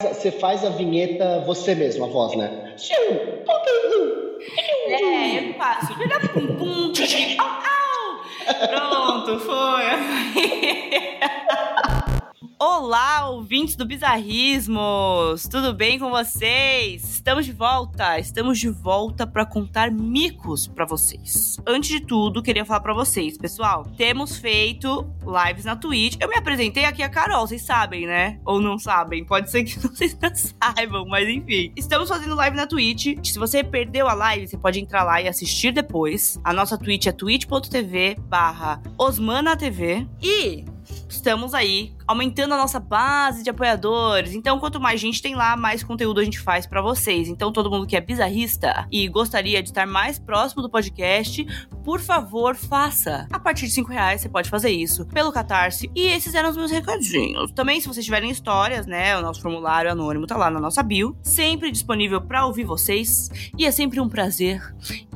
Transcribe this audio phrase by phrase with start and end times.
[0.00, 2.72] Você faz a vinheta você mesmo, a voz, né?
[4.86, 5.92] É, eu faço.
[6.32, 6.92] Pum, pum,
[7.42, 8.22] au, au.
[8.68, 9.82] Pronto, foi.
[12.60, 15.46] Olá, ouvintes do Bizarrismos!
[15.48, 17.08] Tudo bem com vocês?
[17.08, 18.18] Estamos de volta!
[18.18, 21.56] Estamos de volta para contar micos para vocês.
[21.64, 26.16] Antes de tudo, queria falar para vocês, pessoal, temos feito lives na Twitch.
[26.18, 28.40] Eu me apresentei aqui a Carol, vocês sabem, né?
[28.44, 29.24] Ou não sabem?
[29.24, 31.72] Pode ser que vocês não saibam, mas enfim.
[31.76, 33.24] Estamos fazendo live na Twitch.
[33.24, 36.40] Se você perdeu a live, você pode entrar lá e assistir depois.
[36.42, 40.08] A nossa Twitch é twitch.tv barra osmanatv.
[40.20, 40.64] E
[41.08, 44.32] estamos aí aumentando a nossa base de apoiadores.
[44.32, 47.28] Então, quanto mais gente tem lá, mais conteúdo a gente faz para vocês.
[47.28, 51.46] Então, todo mundo que é bizarrista e gostaria de estar mais próximo do podcast,
[51.84, 53.26] por favor, faça.
[53.30, 55.90] A partir de 5 reais você pode fazer isso pelo Catarse.
[55.94, 57.52] E esses eram os meus recadinhos.
[57.52, 59.16] Também, se vocês tiverem histórias, né?
[59.18, 61.16] O nosso formulário anônimo tá lá na nossa bio.
[61.22, 63.30] Sempre disponível para ouvir vocês.
[63.56, 64.62] E é sempre um prazer.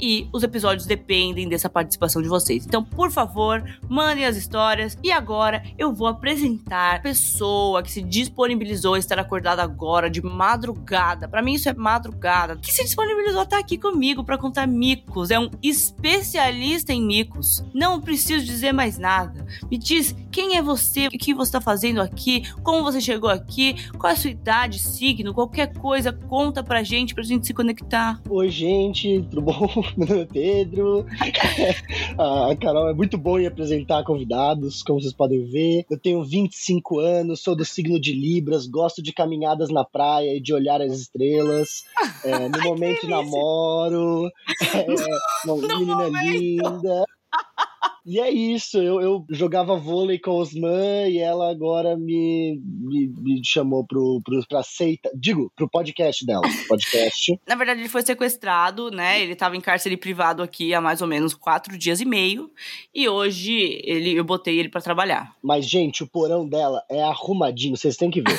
[0.01, 2.67] E os episódios dependem dessa participação de vocês.
[2.67, 4.99] Então, por favor, mandem as histórias.
[5.03, 11.29] E agora eu vou apresentar pessoa que se disponibilizou a estar acordada agora de madrugada.
[11.29, 12.57] Para mim isso é madrugada.
[12.57, 15.31] Que se disponibilizou a estar aqui comigo para contar micos.
[15.31, 17.65] É um especialista em micos.
[17.75, 19.47] Não preciso dizer mais nada.
[19.71, 23.77] Me diz quem é você, o que você está fazendo aqui, como você chegou aqui,
[23.99, 28.21] qual é a sua idade, signo, qualquer coisa, conta pra gente, pra gente se conectar.
[28.29, 29.69] Oi, gente, tudo bom?
[29.97, 31.07] Meu nome é Pedro.
[32.19, 35.45] a Carol é muito boa em apresentar convidados, como vocês podem
[35.91, 40.37] Eu tenho 25 25 anos, sou do signo de Libras, gosto de caminhadas na praia
[40.37, 41.85] e de olhar as estrelas.
[42.25, 44.31] É, no momento namoro.
[44.75, 46.31] É, uma menina momento.
[46.31, 47.05] linda.
[48.05, 53.41] E é isso, eu, eu jogava vôlei com Osman e ela agora me, me, me
[53.45, 57.39] chamou pro, pro, pra seita, digo, pro podcast dela, podcast.
[57.47, 59.23] Na verdade, ele foi sequestrado, né?
[59.23, 62.51] Ele tava em cárcere privado aqui há mais ou menos quatro dias e meio.
[62.93, 65.37] E hoje ele, eu botei ele para trabalhar.
[65.41, 68.39] Mas, gente, o porão dela é arrumadinho, vocês têm que ver.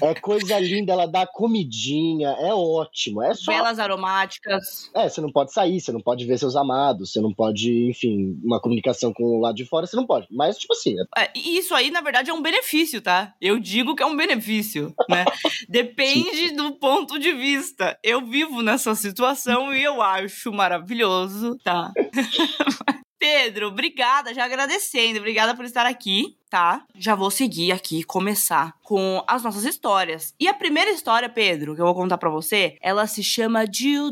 [0.00, 3.22] é coisa linda, ela dá comidinha, é ótimo.
[3.22, 3.52] É só...
[3.52, 4.90] Velas aromáticas.
[4.94, 8.40] É, você não pode sair, você não pode ver seus amados, você não pode, enfim,
[8.42, 10.26] uma comunicação com o lado de fora, você não pode.
[10.30, 10.94] Mas, tipo assim.
[11.16, 11.24] É...
[11.24, 13.32] É, isso aí, na verdade, é um benefício, tá?
[13.40, 15.24] Eu digo que é um benefício, né?
[15.68, 17.98] Depende do ponto de vista.
[18.02, 21.90] Eu vivo nessa situação e eu acho maravilhoso, tá?
[23.22, 26.84] Pedro, obrigada, já agradecendo, obrigada por estar aqui, tá?
[26.92, 30.34] Já vou seguir aqui, começar com as nossas histórias.
[30.40, 33.64] E a primeira história, Pedro, que eu vou contar para você, ela se chama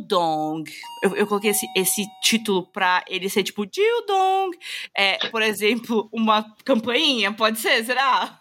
[0.06, 0.72] Dong.
[1.02, 3.66] Eu, eu coloquei esse, esse título pra ele ser tipo
[4.06, 4.56] Dong.
[4.96, 8.38] É, por exemplo, uma campainha, pode ser, será?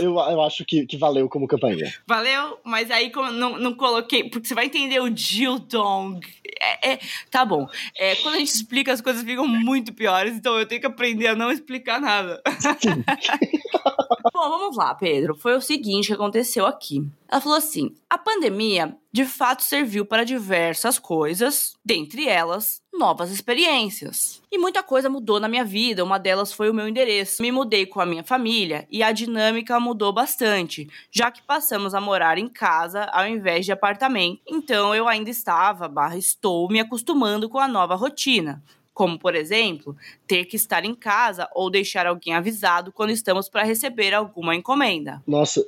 [0.00, 1.92] Eu, eu acho que, que valeu como campainha.
[2.06, 6.26] Valeu, mas aí como não, não coloquei, porque você vai entender o Dong.
[6.60, 6.98] É, é,
[7.30, 7.66] tá bom.
[7.96, 11.28] É, quando a gente explica, as coisas ficam muito piores, então eu tenho que aprender
[11.28, 12.42] a não explicar nada.
[14.40, 15.34] bom, vamos lá, Pedro.
[15.34, 17.06] Foi o seguinte que aconteceu aqui.
[17.28, 24.40] Ela falou assim: a pandemia de fato serviu para diversas coisas, dentre elas, novas experiências.
[24.50, 27.42] E muita coisa mudou na minha vida, uma delas foi o meu endereço.
[27.42, 32.00] Me mudei com a minha família e a dinâmica mudou bastante, já que passamos a
[32.00, 34.40] morar em casa ao invés de apartamento.
[34.48, 38.62] Então eu ainda estava, barra estou, me acostumando com a nova rotina
[38.92, 39.96] como por exemplo,
[40.26, 45.22] ter que estar em casa ou deixar alguém avisado quando estamos para receber alguma encomenda.
[45.26, 45.66] Nossa,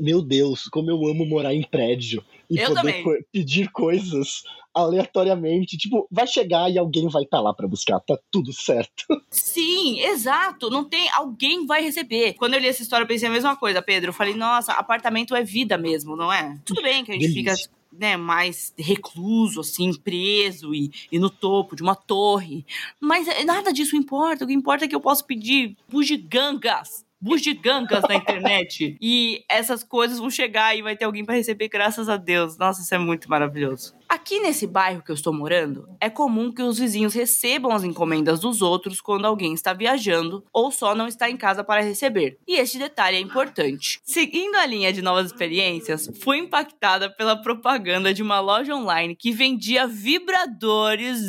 [0.00, 4.42] meu Deus, como eu amo morar em prédio e eu poder co pedir coisas
[4.74, 5.76] aleatoriamente.
[5.76, 9.04] Tipo, vai chegar e alguém vai estar tá lá para buscar, tá tudo certo.
[9.30, 10.70] Sim, exato.
[10.70, 11.08] Não tem.
[11.10, 12.34] Alguém vai receber.
[12.34, 14.10] Quando eu li essa história, eu pensei a mesma coisa, Pedro.
[14.10, 16.58] Eu falei, nossa, apartamento é vida mesmo, não é?
[16.64, 17.56] Tudo bem que a gente Delícia.
[17.56, 22.64] fica né, mais recluso, assim, preso e, e no topo de uma torre.
[23.00, 24.44] Mas é, nada disso importa.
[24.44, 28.96] O que importa é que eu posso pedir bugigangas bugigangas na internet.
[29.00, 32.56] E essas coisas vão chegar e vai ter alguém para receber, graças a Deus.
[32.56, 33.96] Nossa, isso é muito maravilhoso.
[34.08, 38.40] Aqui nesse bairro que eu estou morando, é comum que os vizinhos recebam as encomendas
[38.40, 42.38] dos outros quando alguém está viajando ou só não está em casa para receber.
[42.46, 44.00] E este detalhe é importante.
[44.02, 49.30] Seguindo a linha de novas experiências, fui impactada pela propaganda de uma loja online que
[49.30, 51.20] vendia vibradores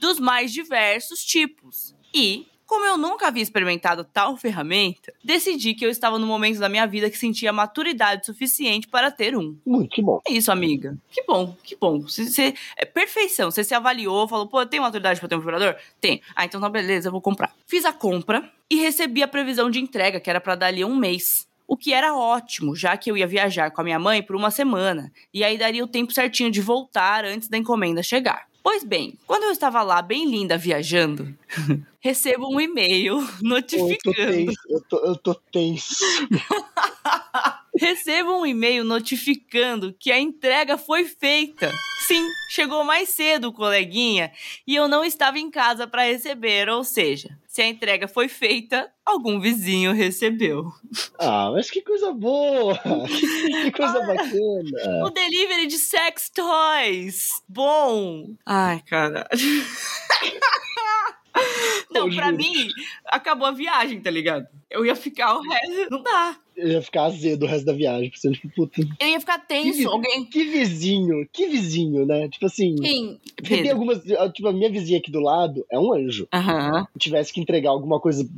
[0.00, 1.94] dos mais diversos tipos.
[2.14, 6.68] E como eu nunca havia experimentado tal ferramenta, decidi que eu estava no momento da
[6.68, 9.56] minha vida que sentia maturidade suficiente para ter um.
[9.66, 10.20] Muito bom.
[10.28, 10.94] É isso, amiga.
[11.10, 12.00] Que bom, que bom.
[12.00, 13.50] Você, é perfeição.
[13.50, 15.76] Você se avaliou, falou, pô, eu tenho maturidade para ter um vibrador?
[15.98, 16.20] Tem.
[16.36, 17.54] Ah, então tá beleza, eu vou comprar.
[17.66, 20.94] Fiz a compra e recebi a previsão de entrega, que era para dar ali um
[20.94, 21.48] mês.
[21.68, 24.50] o que era ótimo, já que eu ia viajar com a minha mãe por uma
[24.50, 28.47] semana, e aí daria o tempo certinho de voltar antes da encomenda chegar.
[28.62, 31.34] Pois bem, quando eu estava lá, bem linda, viajando,
[32.00, 34.52] recebo um e-mail notificando.
[34.68, 36.04] Eu tô, eu tô tenso.
[37.78, 41.72] recebo um e-mail notificando que a entrega foi feita.
[42.06, 44.32] Sim, chegou mais cedo, coleguinha,
[44.66, 48.88] e eu não estava em casa para receber, ou seja, se a entrega foi feita,
[49.04, 50.72] algum vizinho recebeu.
[51.18, 52.78] Ah, mas que coisa boa!
[52.78, 55.04] Que, coisa ah, bacana!
[55.04, 57.30] O delivery de sex toys!
[57.48, 58.36] Bom!
[58.46, 59.26] Ai, caralho.
[61.90, 62.68] Não, pra mim,
[63.06, 64.46] acabou a viagem, tá ligado?
[64.70, 65.90] Eu ia ficar o resto.
[65.90, 66.36] Não dá.
[66.56, 68.10] Eu ia ficar azedo o resto da viagem.
[68.14, 68.82] Você, tipo, puta.
[69.00, 69.78] Eu ia ficar tenso.
[69.78, 70.24] Que, alguém.
[70.24, 72.28] Que vizinho, que vizinho, né?
[72.28, 72.76] Tipo assim.
[72.76, 73.20] Quem?
[73.36, 74.02] Porque tem algumas.
[74.34, 76.28] Tipo, a minha vizinha aqui do lado é um anjo.
[76.32, 76.86] Aham.
[76.92, 78.28] Se tivesse que entregar alguma coisa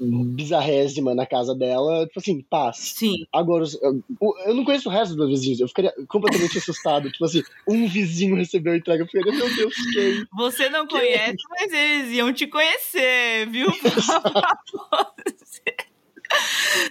[0.00, 2.76] bizarrésima na casa dela, tipo assim, paz.
[2.78, 3.26] Sim.
[3.32, 3.64] Agora,
[4.44, 7.10] eu não conheço o resto dos vizinhos, eu ficaria completamente assustado.
[7.10, 10.26] Tipo assim, um vizinho recebeu a entrega, eu ficaria, meu Deus, quem?
[10.36, 11.00] Você não quem?
[11.00, 13.68] conhece, mas eles iam te conhecer, viu?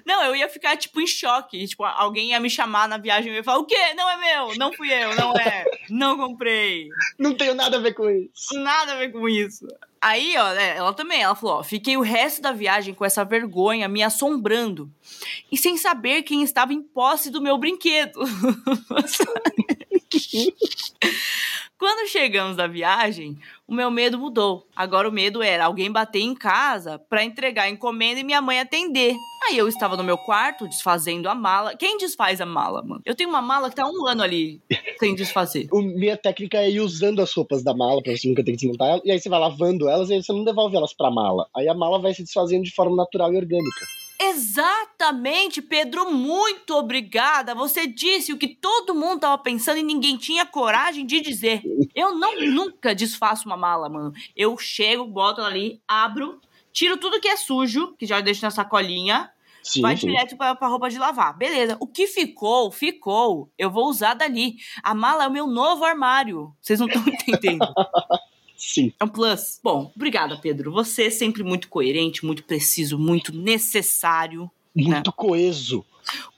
[0.06, 1.68] Não, eu ia ficar, tipo, em choque.
[1.68, 3.94] Tipo, alguém ia me chamar na viagem e ia falar: o quê?
[3.96, 5.66] Não é meu, não fui eu, não é.
[5.90, 6.90] Não comprei.
[7.18, 8.58] Não tenho nada a ver com isso.
[8.60, 9.68] Nada a ver com isso.
[10.02, 13.26] Aí, ó, né, ela também, ela falou, ó, fiquei o resto da viagem com essa
[13.26, 14.92] vergonha me assombrando
[15.52, 18.20] e sem saber quem estava em posse do meu brinquedo.
[21.78, 23.38] Quando chegamos da viagem,
[23.68, 24.66] o meu medo mudou.
[24.74, 28.62] Agora o medo era alguém bater em casa para entregar a encomenda e minha mãe
[28.62, 29.14] atender.
[29.48, 31.76] Aí eu estava no meu quarto desfazendo a mala.
[31.76, 33.02] Quem desfaz a mala, mano?
[33.06, 34.62] Eu tenho uma mala que tá um ano ali
[35.00, 35.68] sem desfazer.
[35.70, 38.58] o, minha técnica é ir usando as roupas da mala pra você nunca ter que
[38.58, 39.02] desmontar ela.
[39.04, 41.46] E aí você vai lavando elas e aí você não devolve elas pra mala.
[41.54, 43.86] Aí a mala vai se desfazendo de forma natural e orgânica.
[44.20, 47.54] Exatamente, Pedro, muito obrigada.
[47.54, 51.62] Você disse o que todo mundo tava pensando e ninguém tinha coragem de dizer.
[51.94, 54.14] Eu não nunca desfaço uma mala, mano.
[54.36, 56.40] Eu chego, boto ali, abro,
[56.72, 59.32] tiro tudo que é sujo, que já deixo na sacolinha,
[59.66, 60.08] Sim, vai sim.
[60.08, 61.36] direto pra, pra roupa de lavar.
[61.36, 61.76] Beleza.
[61.80, 63.50] O que ficou, ficou.
[63.58, 64.58] Eu vou usar dali.
[64.84, 66.54] A mala é o meu novo armário.
[66.62, 67.66] Vocês não estão entendendo.
[68.58, 68.94] Sim.
[69.00, 69.60] É um plus.
[69.64, 70.72] Bom, obrigada, Pedro.
[70.72, 74.50] Você é sempre muito coerente, muito preciso, muito necessário.
[74.76, 75.14] Muito né?
[75.16, 75.86] coeso.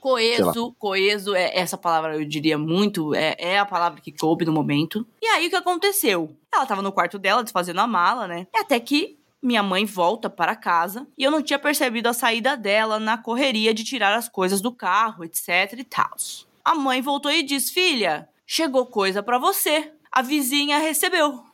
[0.00, 4.52] Coeso, coeso, é essa palavra eu diria muito, é, é a palavra que coube no
[4.52, 5.06] momento.
[5.20, 6.34] E aí o que aconteceu?
[6.52, 8.46] Ela tava no quarto dela, desfazendo a mala, né?
[8.54, 12.56] E até que minha mãe volta para casa e eu não tinha percebido a saída
[12.56, 16.16] dela na correria de tirar as coisas do carro, etc e tal.
[16.64, 19.92] A mãe voltou e disse: Filha, chegou coisa para você.
[20.10, 21.44] A vizinha recebeu.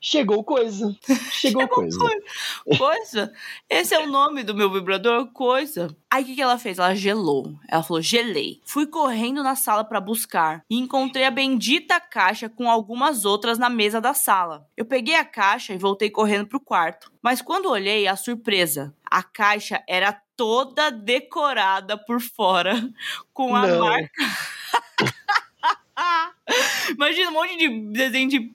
[0.00, 0.94] Chegou coisa.
[1.32, 1.98] Chegou, Chegou coisa.
[2.78, 3.32] coisa.
[3.68, 5.94] Esse é o nome do meu vibrador, coisa.
[6.10, 6.78] Aí o que, que ela fez?
[6.78, 7.52] Ela gelou.
[7.68, 8.60] Ela falou: gelei.
[8.64, 13.68] Fui correndo na sala para buscar e encontrei a bendita caixa com algumas outras na
[13.68, 14.66] mesa da sala.
[14.76, 17.10] Eu peguei a caixa e voltei correndo pro quarto.
[17.22, 22.74] Mas quando olhei, a surpresa: a caixa era toda decorada por fora
[23.32, 23.80] com a Não.
[23.80, 24.10] marca.
[26.90, 28.52] Imagina um monte de desenho de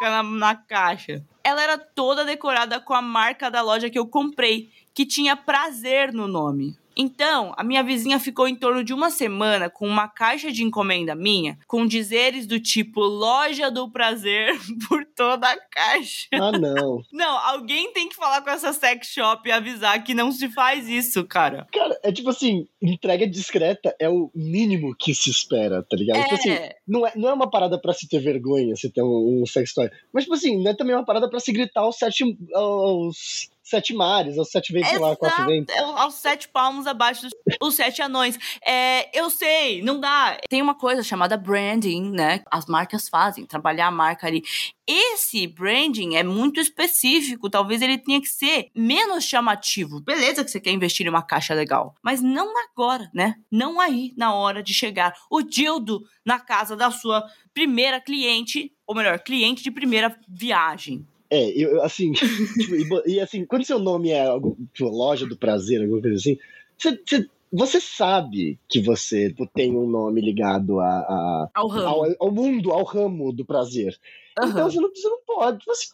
[0.00, 1.24] na, na caixa.
[1.42, 6.12] Ela era toda decorada com a marca da loja que eu comprei, que tinha prazer
[6.12, 6.76] no nome.
[6.96, 11.14] Então, a minha vizinha ficou em torno de uma semana com uma caixa de encomenda
[11.14, 14.54] minha, com dizeres do tipo Loja do Prazer
[14.88, 16.28] por toda a caixa.
[16.32, 17.02] Ah, não.
[17.12, 20.88] Não, alguém tem que falar com essa sex shop e avisar que não se faz
[20.88, 21.66] isso, cara.
[21.72, 26.18] Cara, é tipo assim, entrega discreta é o mínimo que se espera, tá ligado?
[26.18, 26.22] É.
[26.24, 29.42] Tipo assim, não é, não é uma parada pra se ter vergonha se ter um,
[29.42, 29.90] um sex toy.
[30.12, 32.24] Mas, tipo assim, não é também uma parada pra se gritar aos sete.
[32.54, 35.74] aos sete mares, aos sete ventos, lá, quatro ventos.
[35.74, 38.38] É, aos sete palmos abaixo dos os sete anões.
[38.64, 40.38] É, eu sei, não dá.
[40.48, 42.42] Tem uma coisa chamada branding, né?
[42.48, 44.42] As marcas fazem, trabalhar a marca ali.
[44.86, 50.00] Esse branding é muito específico, talvez ele tenha que ser menos chamativo.
[50.00, 53.34] Beleza que você quer investir em uma caixa legal, mas não agora, né?
[53.50, 58.94] Não aí, na hora de chegar o dildo na casa da sua primeira cliente, ou
[58.94, 61.04] melhor, cliente de primeira viagem.
[61.30, 64.26] É, eu, assim, tipo, e, e, assim, quando seu nome é
[64.72, 66.38] tipo, loja do prazer, alguma coisa assim,
[66.78, 72.04] você, você, você sabe que você tipo, tem um nome ligado a, a ao, ao,
[72.20, 73.96] ao, mundo, ao ramo do prazer.
[74.38, 74.50] Uhum.
[74.50, 75.64] Então você não, você não pode.
[75.64, 75.86] Você,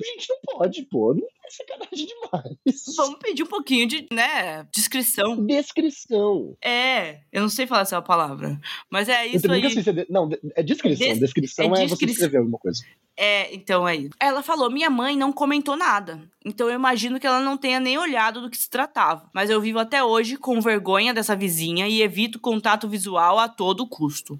[0.00, 1.14] gente, não pode, pô.
[1.14, 2.84] Não é sacanagem demais.
[2.96, 5.44] Vamos pedir um pouquinho de, né, descrição.
[5.44, 6.56] Descrição.
[6.62, 8.60] É, eu não sei falar essa palavra.
[8.90, 9.64] Mas é isso aí.
[9.64, 11.08] É não, é descrição.
[11.08, 12.06] Des, descrição é, é descri...
[12.06, 12.80] você escrever alguma coisa.
[13.16, 14.14] É, então é isso.
[14.20, 16.22] Ela falou: minha mãe não comentou nada.
[16.44, 19.28] Então eu imagino que ela não tenha nem olhado do que se tratava.
[19.34, 23.88] Mas eu vivo até hoje com vergonha dessa vizinha e evito contato visual a todo
[23.88, 24.38] custo.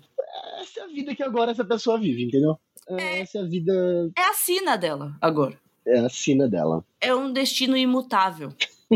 [0.60, 2.58] Essa é a vida que agora essa pessoa vive, entendeu?
[2.90, 3.20] É.
[3.20, 4.10] Essa é a vida.
[4.16, 5.58] É a sina dela agora.
[5.86, 6.84] É a sina dela.
[7.00, 8.52] É um destino imutável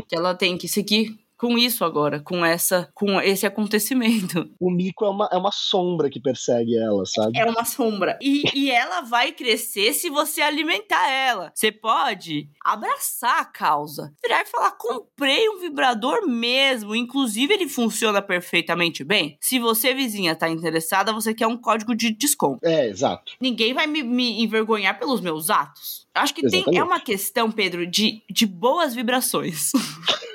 [0.09, 4.49] que ela tem que seguir com isso agora, com essa, com esse acontecimento.
[4.61, 7.37] O mico é uma, é uma sombra que persegue ela, sabe?
[7.37, 8.17] É uma sombra.
[8.23, 11.51] E, e ela vai crescer se você alimentar ela.
[11.53, 14.13] Você pode abraçar a causa.
[14.23, 16.95] Virar e falar: comprei um vibrador mesmo.
[16.95, 19.37] Inclusive, ele funciona perfeitamente bem.
[19.41, 22.61] Se você, vizinha, tá interessada, você quer um código de desconto.
[22.65, 23.33] É, exato.
[23.41, 26.07] Ninguém vai me, me envergonhar pelos meus atos.
[26.15, 29.73] Acho que tem, é uma questão, Pedro, de, de boas vibrações.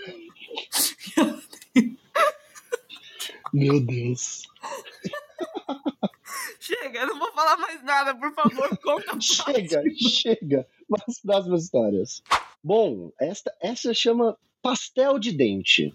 [3.54, 4.44] Meu Deus.
[6.60, 9.20] Chega, eu não vou falar mais nada, por favor, conta.
[9.22, 10.68] chega, chega.
[10.90, 12.22] Mas próximas histórias.
[12.64, 15.94] Bom, esta, essa chama pastel de dente.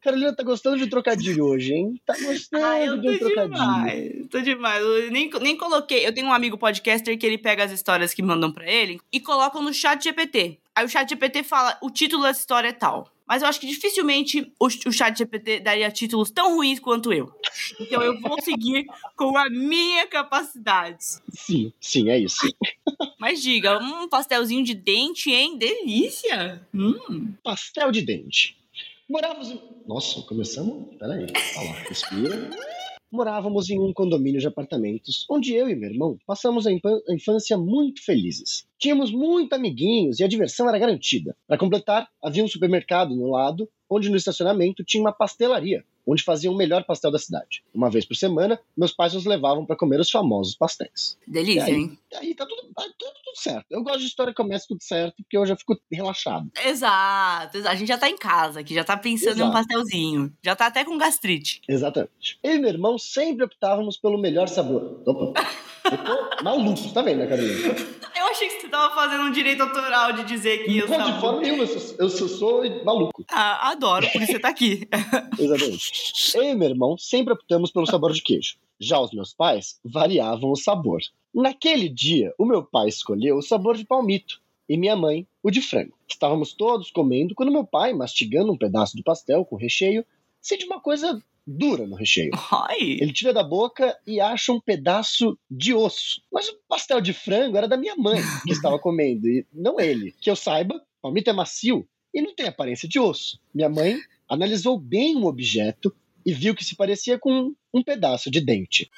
[0.00, 2.00] Carolina tá gostando de trocadilho hoje, hein?
[2.06, 3.50] Tá gostando ah, eu de um trocadilho.
[3.50, 4.82] Demais, tô demais.
[4.82, 6.06] Eu nem, nem coloquei.
[6.06, 9.18] Eu tenho um amigo podcaster que ele pega as histórias que mandam para ele e
[9.18, 10.60] coloca no chat GPT.
[10.74, 13.10] Aí o chat GPT fala: o título da história é tal.
[13.26, 17.32] Mas eu acho que dificilmente o, o chat GPT daria títulos tão ruins quanto eu.
[17.80, 21.04] Então eu vou seguir com a minha capacidade.
[21.32, 22.46] Sim, sim, é isso.
[23.18, 25.56] Mas diga, um pastelzinho de dente, hein?
[25.56, 26.66] Delícia!
[26.74, 27.32] Hum.
[27.42, 28.58] Pastel de dente.
[29.08, 29.60] Morávamos em...
[29.86, 30.96] Nossa, começamos...
[30.98, 31.26] Peraí,
[31.56, 32.50] olha lá, respira
[33.10, 36.72] morávamos em um condomínio de apartamentos, onde eu e meu irmão passamos a,
[37.10, 38.66] infância muito felizes.
[38.78, 41.36] Tínhamos muitos amiguinhos e a diversão era garantida.
[41.46, 46.54] Para completar, havia um supermercado no lado, onde no estacionamento tinha uma pastelaria onde faziam
[46.54, 47.62] o melhor pastel da cidade.
[47.74, 51.18] Uma vez por semana, meus pais nos levavam para comer os famosos pastéis.
[51.26, 51.98] Delícia, aí, hein?
[52.14, 53.66] Aí tá tudo, tá tudo, certo.
[53.70, 56.50] Eu gosto de história que começa tudo certo, porque eu já fico relaxado.
[56.64, 59.46] Exato, a gente já tá em casa aqui, já tá pensando Exato.
[59.46, 60.32] em um pastelzinho.
[60.42, 61.60] Já tá até com gastrite.
[61.68, 62.38] Exatamente.
[62.42, 65.02] Eu e meu irmão sempre optávamos pelo melhor sabor.
[65.06, 65.40] Opa.
[65.84, 67.74] Eu tô maluco, tá vendo, né, Carolina?
[68.16, 71.40] Eu achei que tava fazendo um direito autoral de dizer que eu Não, de forma
[71.40, 73.24] nenhuma, eu sou, eu sou, sou maluco.
[73.30, 74.88] Ah, adoro, por isso você tá aqui.
[75.38, 76.36] Exatamente.
[76.36, 78.56] Eu e meu irmão sempre optamos pelo sabor de queijo.
[78.80, 81.00] Já os meus pais variavam o sabor.
[81.32, 85.60] Naquele dia, o meu pai escolheu o sabor de palmito e minha mãe o de
[85.60, 85.96] frango.
[86.08, 90.04] Estávamos todos comendo quando meu pai, mastigando um pedaço do pastel com recheio,
[90.40, 92.30] sente uma coisa dura no recheio.
[92.50, 92.80] Ai.
[92.80, 96.22] Ele tira da boca e acha um pedaço de osso.
[96.32, 100.14] Mas o pastel de frango era da minha mãe que estava comendo, e não ele.
[100.20, 103.38] Que eu saiba, palmito é macio e não tem aparência de osso.
[103.52, 103.98] Minha mãe
[104.28, 108.88] analisou bem o objeto e viu que se parecia com um pedaço de dente.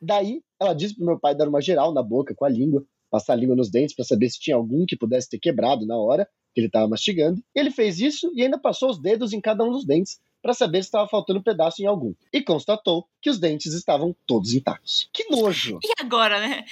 [0.00, 3.32] Daí, ela disse pro meu pai dar uma geral na boca com a língua, passar
[3.32, 6.28] a língua nos dentes para saber se tinha algum que pudesse ter quebrado na hora
[6.54, 7.42] que ele estava mastigando.
[7.54, 10.82] Ele fez isso e ainda passou os dedos em cada um dos dentes para saber
[10.82, 12.14] se estava faltando um pedaço em algum.
[12.32, 15.08] E constatou que os dentes estavam todos intactos.
[15.12, 15.78] Que nojo!
[15.82, 16.64] E agora, né?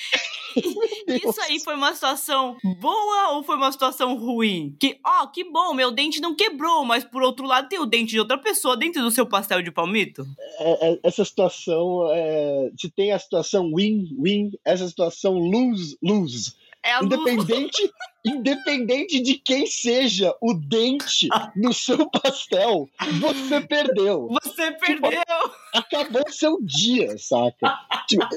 [1.07, 4.75] Isso aí foi uma situação boa ou foi uma situação ruim?
[4.79, 7.87] Que, ó, oh, que bom, meu dente não quebrou, mas por outro lado tem o
[7.87, 10.27] dente de outra pessoa dentro do seu pastel de palmito?
[10.59, 16.55] É, é, essa situação, é, se tem a situação win-win, essa situação lose-lose
[16.87, 17.93] é independente,
[18.25, 22.88] independente de quem seja o dente no seu pastel,
[23.21, 24.28] você perdeu.
[24.28, 25.11] Você perdeu!
[25.11, 27.76] Tipo, acabou seu dia, saca?
[28.09, 28.28] Tipo,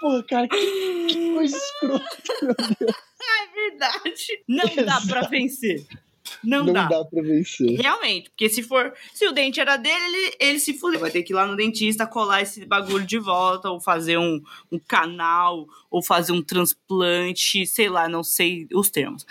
[0.00, 2.06] Pô, cara, que, que coisa escrota,
[2.42, 2.96] meu Deus.
[3.20, 4.44] É verdade.
[4.48, 4.84] Não Exato.
[4.84, 5.84] dá pra vencer.
[6.42, 6.86] Não, não dá.
[6.86, 7.78] dá pra vencer.
[7.80, 8.92] Realmente, porque se for.
[9.12, 11.00] Se o dente era dele, ele, ele se fudeu.
[11.00, 14.40] Vai ter que ir lá no dentista colar esse bagulho de volta, ou fazer um,
[14.70, 19.26] um canal, ou fazer um transplante, sei lá, não sei os termos.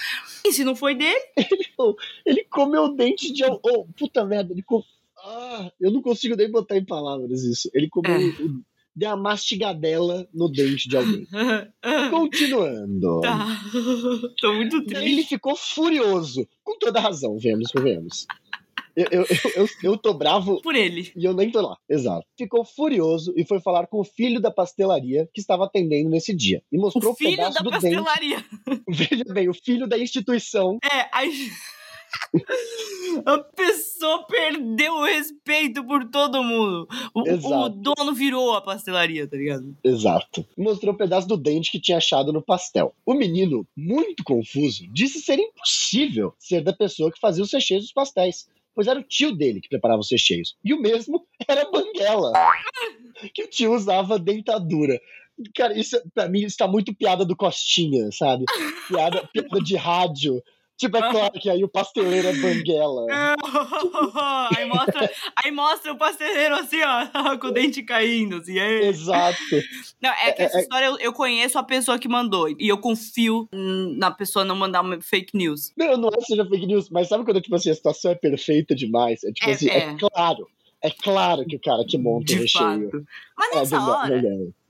[0.46, 1.22] E se não foi dele?
[1.38, 3.44] Ele, ele comeu o dente de.
[3.46, 4.86] Oh, puta merda, ele comeu.
[5.18, 7.70] Ah, eu não consigo nem botar em palavras isso.
[7.74, 8.18] Ele comeu é.
[8.18, 8.64] o
[8.98, 11.28] deu uma mastigadela no dente de alguém.
[12.10, 13.22] Continuando.
[13.22, 13.46] Tá.
[14.42, 15.06] Tô muito triste.
[15.06, 16.48] Ele ficou furioso.
[16.80, 18.28] Toda razão, vemos, vemos.
[18.98, 20.60] Eu, eu, eu, eu, tô bravo.
[20.64, 21.12] Por ele.
[21.16, 21.78] E eu nem tô lá.
[21.88, 22.26] Exato.
[22.36, 26.64] Ficou furioso e foi falar com o filho da pastelaria que estava atendendo nesse dia.
[26.72, 28.44] E mostrou o filho pedaço da do pastelaria.
[28.66, 28.84] Dente.
[28.90, 30.80] Veja bem, o filho da instituição.
[30.84, 31.52] É, aí.
[33.26, 36.88] A pessoa perdeu o respeito por todo mundo.
[37.14, 39.76] O, o, dono virou a pastelaria, tá ligado?
[39.84, 40.46] Exato.
[40.58, 42.94] Mostrou um pedaço do dente que tinha achado no pastel.
[43.06, 47.94] O menino, muito confuso, disse ser impossível ser da pessoa que fazia os recheios dos
[47.94, 48.48] pastéis.
[48.76, 50.56] Pois era o tio dele que preparava os recheios.
[50.64, 52.32] E o mesmo era a Banguela.
[53.34, 55.00] que o tio usava dentadura.
[55.56, 58.46] Cara, isso pra mim está muito piada do Costinha, sabe?
[58.88, 60.42] Piada, piada de rádio.
[60.78, 63.06] Tipo, é claro que aí o pasteleiro é banguela.
[64.56, 67.08] aí, mostra, aí mostra o pasteleiro assim, ó,
[67.42, 68.38] com o dente caindo.
[68.38, 68.86] Assim, é.
[68.86, 69.40] Exato.
[70.00, 72.48] Não, é que essa é, história eu, eu, conheço a pessoa que mandou.
[72.50, 75.74] E eu confio na pessoa não mandar uma fake news.
[75.76, 78.76] Não, não é seja fake news, mas sabe quando tipo assim, a situação é perfeita
[78.76, 79.24] demais?
[79.24, 79.78] É tipo é, assim, é.
[79.80, 80.48] é claro.
[80.80, 82.92] É claro que o cara que monta De o recheio.
[82.92, 83.08] Fato.
[83.36, 84.24] Mas nessa é, hora,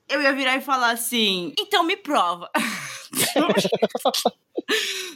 [0.07, 2.49] eu ia virar e falar assim: então me prova.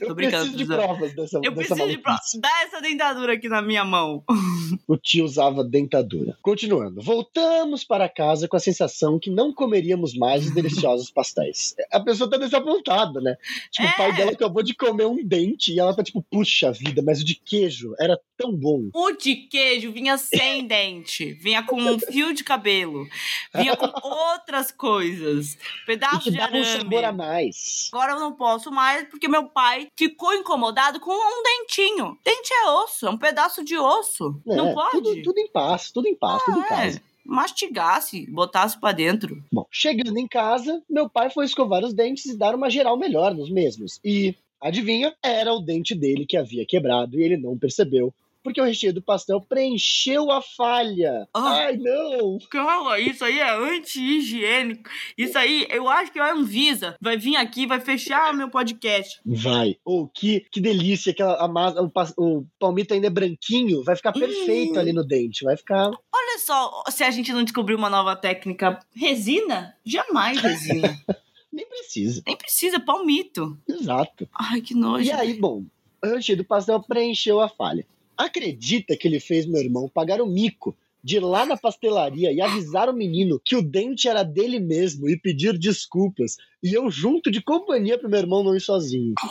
[0.08, 2.22] Tô brincando, preciso de provas dessa Eu dessa preciso de provas.
[2.39, 4.24] Dá essa dentadura aqui na minha mão.
[4.88, 6.38] O tio usava dentadura.
[6.41, 7.01] Continuando.
[7.01, 11.75] Voltamos para casa com a sensação que não comeríamos mais os deliciosos pastéis.
[11.91, 13.36] A pessoa tá desapontada, né?
[13.70, 13.91] Tipo, é.
[13.91, 14.13] o pai é.
[14.13, 17.36] dela acabou de comer um dente e ela tá tipo, puxa vida, mas o de
[17.36, 18.89] queijo era tão bom.
[18.93, 21.34] O de queijo vinha sem dente.
[21.34, 23.05] Vinha com um fio de cabelo.
[23.53, 25.58] Vinha com outras coisas.
[25.86, 26.62] Pedaço de arame.
[26.62, 27.89] um sabor a mais.
[27.93, 32.17] Agora eu não posso mais porque meu pai ficou incomodado com um dentinho.
[32.24, 34.39] Dente é osso, é um pedaço de osso.
[34.48, 34.91] É, não pode?
[34.91, 36.98] Tudo, tudo, em paz, tudo em paz, ah, tudo em casa.
[36.98, 39.43] É mastigasse, botasse para dentro.
[39.51, 43.33] Bom, chegando em casa, meu pai foi escovar os dentes e dar uma geral melhor
[43.33, 44.00] nos mesmos.
[44.03, 48.63] E, adivinha, era o dente dele que havia quebrado e ele não percebeu porque o
[48.63, 51.27] recheio do pastel preencheu a falha.
[51.33, 52.38] Ah, Ai, não!
[52.50, 54.89] Calma, isso aí é anti-higiênico.
[55.17, 59.19] Isso aí, eu acho que a Anvisa vai vir aqui vai fechar o meu podcast.
[59.25, 59.77] Vai.
[59.86, 64.12] Oh, que, que delícia, aquela a massa, o, o palmito ainda é branquinho, vai ficar
[64.12, 64.79] perfeito hum.
[64.79, 65.89] ali no dente, vai ficar...
[66.13, 69.75] Olha só, se a gente não descobrir uma nova técnica, resina?
[69.86, 70.98] Jamais resina.
[71.51, 72.24] Nem precisa.
[72.25, 73.57] Nem precisa, palmito.
[73.67, 74.27] Exato.
[74.33, 75.05] Ai, que nojo.
[75.05, 75.65] E aí, bom,
[76.03, 77.86] o recheio do pastel preencheu a falha.
[78.21, 82.39] Acredita que ele fez meu irmão pagar o mico de ir lá na pastelaria e
[82.39, 86.37] avisar o menino que o dente era dele mesmo e pedir desculpas.
[86.61, 89.15] E eu junto de companhia pro meu irmão não ir sozinho.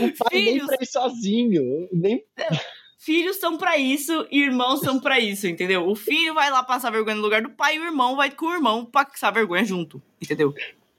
[0.00, 0.54] o pai Filhos...
[0.56, 1.88] nem pra ir sozinho.
[1.92, 2.24] Nem...
[2.98, 5.86] Filhos são para isso, irmãos são para isso, entendeu?
[5.86, 8.46] O filho vai lá passar vergonha no lugar do pai e o irmão vai com
[8.46, 10.54] o irmão passar vergonha junto, entendeu?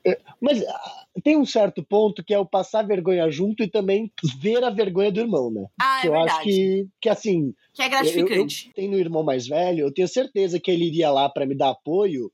[0.06, 4.12] É, mas ah, tem um certo ponto que é o passar vergonha junto e também
[4.40, 5.66] ver a vergonha do irmão, né?
[5.82, 6.32] Ah, que é eu verdade.
[6.32, 7.54] acho que, que assim.
[7.74, 8.66] Que é gratificante.
[8.66, 11.46] Eu, eu tenho um irmão mais velho, eu tenho certeza que ele iria lá para
[11.46, 12.32] me dar apoio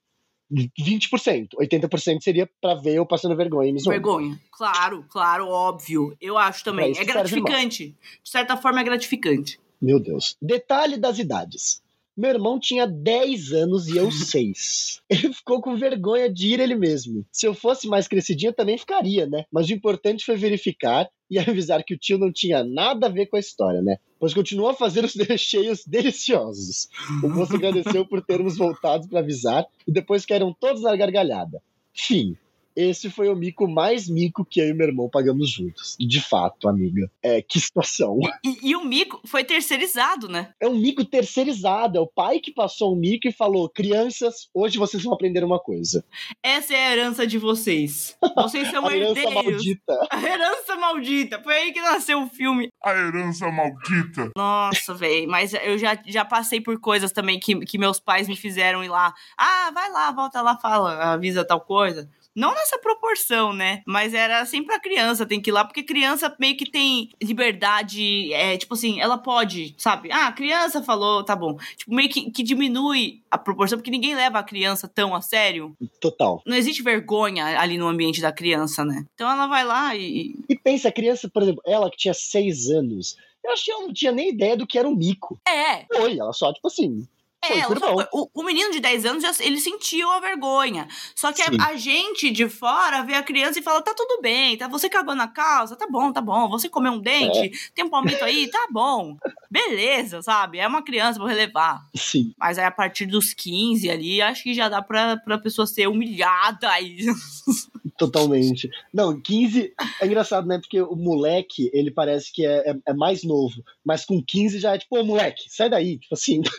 [0.51, 1.49] 20%.
[1.59, 4.01] 80% seria para ver eu passando vergonha e me zoando.
[4.01, 4.39] Vergonha.
[4.51, 6.15] Claro, claro, óbvio.
[6.19, 6.93] Eu acho também.
[6.97, 7.95] É gratificante.
[8.21, 9.59] De certa forma, é gratificante.
[9.81, 10.37] Meu Deus.
[10.41, 11.81] Detalhe das idades.
[12.15, 15.01] Meu irmão tinha 10 anos e eu 6.
[15.09, 17.25] Ele ficou com vergonha de ir ele mesmo.
[17.31, 19.45] Se eu fosse mais crescidinho, também ficaria, né?
[19.51, 23.27] Mas o importante foi verificar e avisar que o tio não tinha nada a ver
[23.27, 23.97] com a história, né?
[24.19, 26.89] Pois continuou a fazer os recheios deliciosos.
[27.23, 31.61] O moço agradeceu por termos voltado para avisar e depois caíram todos na gargalhada.
[31.93, 32.37] Fim
[32.75, 35.95] esse foi o mico mais mico que eu e meu irmão pagamos juntos.
[35.99, 37.09] De fato, amiga.
[37.21, 38.19] É, que situação.
[38.43, 40.53] E, e, o mico foi terceirizado, né?
[40.59, 41.97] É um mico terceirizado.
[41.97, 45.59] É o pai que passou o mico e falou: crianças, hoje vocês vão aprender uma
[45.59, 46.03] coisa.
[46.43, 48.17] Essa é a herança de vocês.
[48.35, 49.31] Vocês são a herdeiros.
[49.31, 50.07] Herança maldita.
[50.09, 51.43] A herança maldita.
[51.43, 52.69] Foi aí que nasceu o filme.
[52.83, 54.31] A herança maldita.
[54.35, 55.29] Nossa, velho.
[55.29, 58.89] Mas eu já, já passei por coisas também que, que meus pais me fizeram ir
[58.89, 59.13] lá.
[59.37, 62.09] Ah, vai lá, volta lá, fala, avisa tal coisa.
[62.35, 63.81] Não nessa proporção, né?
[63.85, 68.33] Mas era assim pra criança, tem que ir lá, porque criança meio que tem liberdade,
[68.33, 70.11] é, tipo assim, ela pode, sabe?
[70.11, 71.57] Ah, a criança falou, tá bom.
[71.75, 75.75] Tipo, meio que, que diminui a proporção, porque ninguém leva a criança tão a sério.
[75.99, 76.41] Total.
[76.45, 79.05] Não existe vergonha ali no ambiente da criança, né?
[79.13, 80.35] Então ela vai lá e.
[80.47, 83.17] E pensa, a criança, por exemplo, ela que tinha seis anos.
[83.43, 85.39] Eu acho que ela não tinha nem ideia do que era um mico.
[85.47, 85.85] É.
[85.93, 87.07] Foi, ela só, tipo assim,
[87.43, 87.67] é,
[88.13, 90.87] o, o, menino de 10 anos, já, ele sentiu a vergonha.
[91.15, 94.55] Só que a, a, gente de fora vê a criança e fala: tá tudo bem,
[94.57, 94.67] tá?
[94.67, 96.47] Você cagou na calça, tá bom, tá bom.
[96.49, 97.51] Você comeu um dente, é.
[97.73, 99.17] tem um palmito aí, tá bom.
[99.49, 100.59] Beleza, sabe?
[100.59, 101.83] É uma criança, vou relevar.
[101.95, 102.31] Sim.
[102.37, 105.87] Mas aí a partir dos 15 ali, acho que já dá pra, pra pessoa ser
[105.87, 107.05] humilhada aí.
[108.01, 108.67] Totalmente.
[108.91, 110.57] Não, 15 é engraçado, né?
[110.57, 113.63] Porque o moleque, ele parece que é, é, é mais novo.
[113.85, 115.99] Mas com 15 já é tipo, ô moleque, sai daí.
[115.99, 116.41] Tipo assim.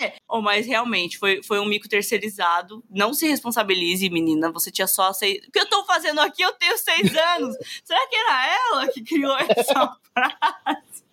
[0.00, 0.14] É.
[0.28, 2.82] Oh, mas realmente, foi, foi um mico terceirizado.
[2.90, 4.50] Não se responsabilize, menina.
[4.52, 5.38] Você tinha só seis.
[5.46, 6.42] O que eu tô fazendo aqui?
[6.42, 7.56] Eu tenho seis anos.
[7.84, 11.04] Será que era ela que criou essa frase?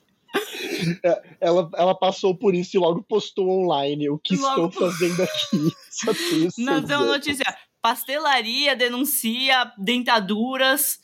[1.03, 4.67] É, ela, ela passou por isso e logo postou online o que logo...
[4.67, 5.75] estou fazendo aqui.
[5.89, 7.45] Só tenho Não, tem uma notícia.
[7.81, 10.99] Pastelaria denuncia dentaduras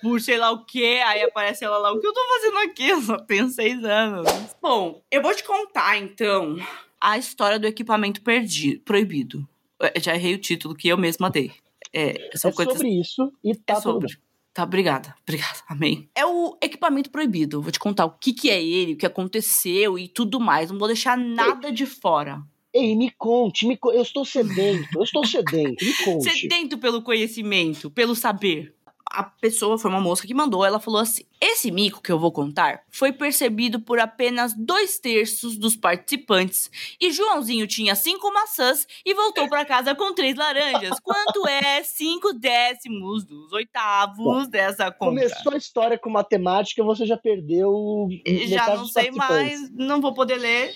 [0.00, 1.00] por sei lá o que.
[1.02, 1.92] Aí aparece ela lá.
[1.92, 2.88] O que eu tô fazendo aqui?
[2.88, 4.26] Eu só tenho seis anos.
[4.60, 6.56] Bom, eu vou te contar então
[7.00, 9.46] a história do equipamento perdido, proibido.
[9.80, 11.52] Eu já errei o título que eu mesma dei.
[11.92, 12.74] É, são é coisas.
[12.74, 14.08] sobre isso e tá É tudo sobre.
[14.08, 14.22] bem.
[14.54, 15.14] Tá, obrigada.
[15.22, 15.58] Obrigada.
[15.66, 16.10] Amém.
[16.14, 17.62] É o equipamento proibido.
[17.62, 20.70] Vou te contar o que, que é ele, o que aconteceu e tudo mais.
[20.70, 22.42] Não vou deixar nada de fora.
[22.74, 26.30] Ei, me conte, me co- eu estou sedento, eu estou sedento, me conte.
[26.30, 28.74] Sedento pelo conhecimento, pelo saber.
[29.14, 32.32] A pessoa foi uma moça que mandou, ela falou assim: Esse mico que eu vou
[32.32, 36.70] contar foi percebido por apenas dois terços dos participantes.
[36.98, 40.98] E Joãozinho tinha cinco maçãs e voltou pra casa com três laranjas.
[41.00, 45.10] Quanto é cinco décimos dos oitavos dessa conta?
[45.10, 48.08] Começou a história com matemática, você já perdeu.
[48.48, 50.72] Já não sei mais, não vou poder ler.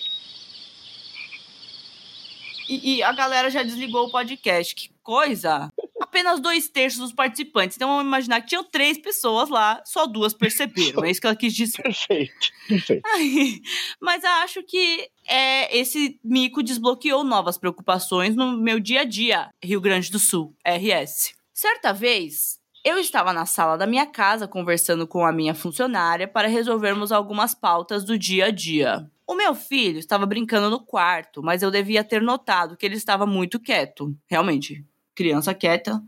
[2.67, 4.75] E, e a galera já desligou o podcast.
[4.75, 5.69] Que coisa!
[6.01, 7.77] Apenas dois terços dos participantes.
[7.77, 11.03] Então vamos imaginar que tinham três pessoas lá, só duas perceberam.
[11.03, 11.81] É isso que ela quis dizer.
[11.81, 13.01] Perfeito, perfeito.
[13.07, 13.59] Ai,
[14.01, 19.49] Mas eu acho que é, esse mico desbloqueou novas preocupações no meu dia a dia,
[19.63, 21.33] Rio Grande do Sul, RS.
[21.53, 26.47] Certa vez, eu estava na sala da minha casa conversando com a minha funcionária para
[26.47, 29.09] resolvermos algumas pautas do dia a dia.
[29.27, 33.25] O meu filho estava brincando no quarto, mas eu devia ter notado que ele estava
[33.25, 34.15] muito quieto.
[34.25, 36.01] Realmente, criança quieta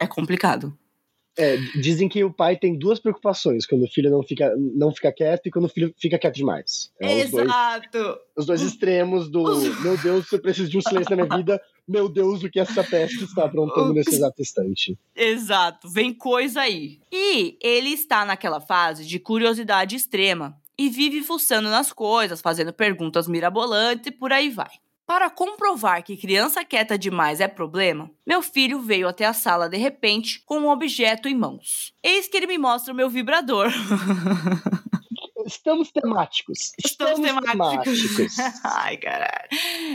[0.00, 0.76] é complicado.
[1.36, 5.10] É, dizem que o pai tem duas preocupações quando o filho não fica, não fica
[5.10, 6.90] quieto e quando o filho fica quieto demais.
[7.00, 8.18] É os, dois, Exato!
[8.36, 9.42] os dois extremos do
[9.80, 12.84] meu Deus, eu preciso de um silêncio na minha vida, meu Deus, o que essa
[12.84, 14.98] peste está aprontando nesse exato instante.
[15.16, 17.00] Exato, vem coisa aí.
[17.10, 23.28] E ele está naquela fase de curiosidade extrema e vive fuçando nas coisas, fazendo perguntas
[23.28, 24.70] mirabolantes e por aí vai.
[25.06, 29.76] Para comprovar que criança quieta demais é problema, meu filho veio até a sala de
[29.76, 31.94] repente com um objeto em mãos.
[32.02, 33.70] Eis que ele me mostra o meu vibrador.
[35.46, 36.72] Estamos temáticos.
[36.84, 38.00] Estamos temáticos.
[38.00, 38.38] temáticos.
[38.64, 39.48] Ai, caralho.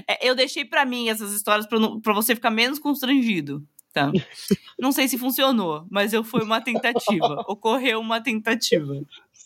[0.08, 3.62] É, eu deixei pra mim essas histórias pra você ficar menos constrangido.
[3.93, 4.12] Tá?
[4.80, 7.43] Não sei se funcionou, mas eu foi uma tentativa.
[7.47, 8.93] Ocorreu uma tentativa.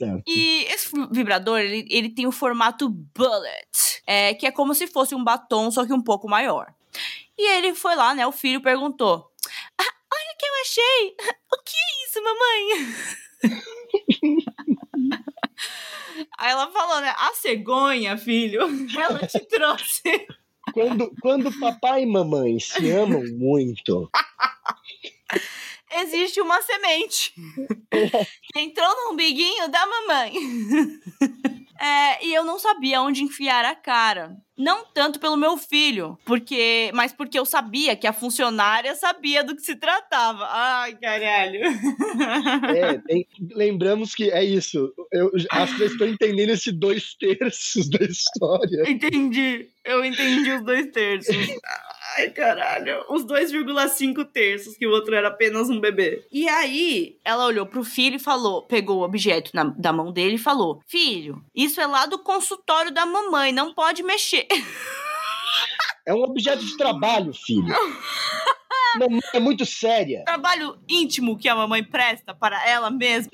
[0.02, 0.24] Certo.
[0.26, 5.14] E esse vibrador, ele, ele tem o formato bullet, é, que é como se fosse
[5.14, 6.74] um batom, só que um pouco maior.
[7.38, 8.26] E ele foi lá, né?
[8.26, 9.32] O filho perguntou:
[9.78, 9.84] "Ah,
[10.14, 11.16] Olha o que eu achei!
[11.54, 12.96] O que é isso, mamãe?
[16.38, 17.14] Aí ela falou, né?
[17.18, 18.62] A cegonha, filho,
[18.98, 20.28] ela te trouxe.
[20.74, 24.10] Quando, quando papai e mamãe se amam muito,
[25.94, 27.34] Existe uma semente
[27.92, 30.34] que entrou no umbiguinho da mamãe.
[31.84, 34.38] É, e eu não sabia onde enfiar a cara.
[34.56, 39.56] Não tanto pelo meu filho, porque, mas porque eu sabia que a funcionária sabia do
[39.56, 40.48] que se tratava.
[40.52, 41.60] Ai, caralho.
[42.78, 44.94] é, tem- lembramos que é isso.
[45.12, 48.84] Eu acho que eu estou entendendo esse dois terços da história.
[48.88, 49.68] Entendi.
[49.84, 51.36] Eu entendi os dois terços.
[52.18, 53.06] Ai, caralho.
[53.10, 56.26] Os 2,5 terços, que o outro era apenas um bebê.
[56.32, 60.36] E aí, ela olhou pro filho e falou: pegou o objeto na- da mão dele
[60.36, 64.48] e falou: Filho, isso é lá do consultório da mamãe, não pode mexer.
[66.04, 67.68] É um objeto de trabalho, filho.
[69.00, 70.24] Mamãe é muito séria.
[70.26, 73.30] Trabalho íntimo que a mamãe presta para ela mesma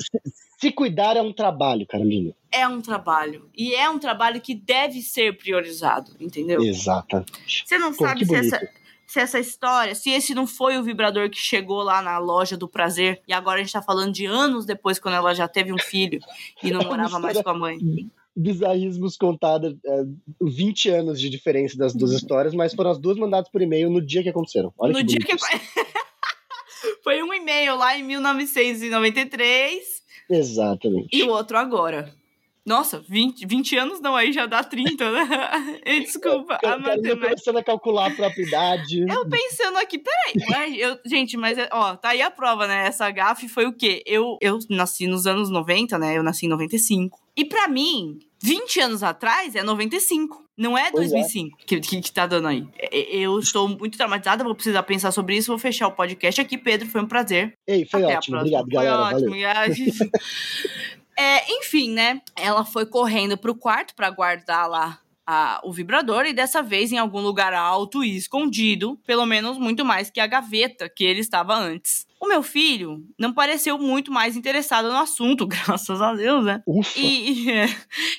[0.58, 2.34] Se cuidar é um trabalho, Carolina.
[2.52, 3.48] é um trabalho.
[3.56, 6.62] E é um trabalho que deve ser priorizado, entendeu?
[6.64, 7.64] Exatamente.
[7.64, 8.60] Você não Pô, sabe se essa,
[9.06, 12.68] se essa história, se esse não foi o vibrador que chegou lá na loja do
[12.68, 15.78] prazer e agora a gente tá falando de anos depois, quando ela já teve um
[15.78, 16.20] filho
[16.64, 17.78] e não morava mais com a mãe.
[18.36, 20.04] Bizarrismos contados, é,
[20.42, 24.04] 20 anos de diferença das duas histórias, mas foram as duas mandadas por e-mail no
[24.04, 24.74] dia que aconteceram.
[24.78, 25.36] Olha no que dia que.
[27.04, 29.97] foi um e-mail lá em 1993 isso.
[30.30, 31.10] Exatamente.
[31.12, 32.14] e o outro agora.
[32.66, 35.80] Nossa, 20, 20 anos não, aí já dá 30, né?
[36.04, 37.30] Desculpa, a Carolina matemática.
[37.30, 39.06] começando a calcular a própria idade.
[39.10, 42.86] Eu pensando aqui, peraí, mas eu, gente, mas é- ó, tá aí a prova, né?
[42.86, 44.04] Essa gafe foi o quê?
[44.06, 46.18] Eu, eu nasci nos anos 90, né?
[46.18, 47.18] Eu nasci em 95.
[47.38, 50.44] E pra mim, 20 anos atrás é 95.
[50.58, 51.16] Não é Pois é.
[51.16, 52.68] 2005 que, que, que tá dando aí.
[52.92, 55.52] Eu estou muito traumatizada, vou precisar pensar sobre isso.
[55.52, 56.58] Vou fechar o podcast aqui.
[56.58, 57.54] Pedro, foi um prazer.
[57.68, 58.38] Ei, foi Até ótimo.
[58.38, 59.20] Obrigado, galera.
[59.20, 59.90] Foi ótimo.
[59.94, 60.12] Valeu.
[61.20, 62.22] É, enfim, né?
[62.36, 66.98] Ela foi correndo pro quarto pra guardar lá a- o vibrador e dessa vez em
[66.98, 71.54] algum lugar alto e escondido, pelo menos muito mais que a gaveta que ele estava
[71.54, 72.08] antes.
[72.20, 75.46] O meu filho não pareceu muito mais interessado no assunto,
[75.78, 76.64] graças a Deus, né?
[76.66, 76.98] Ufa.
[77.00, 77.68] E é,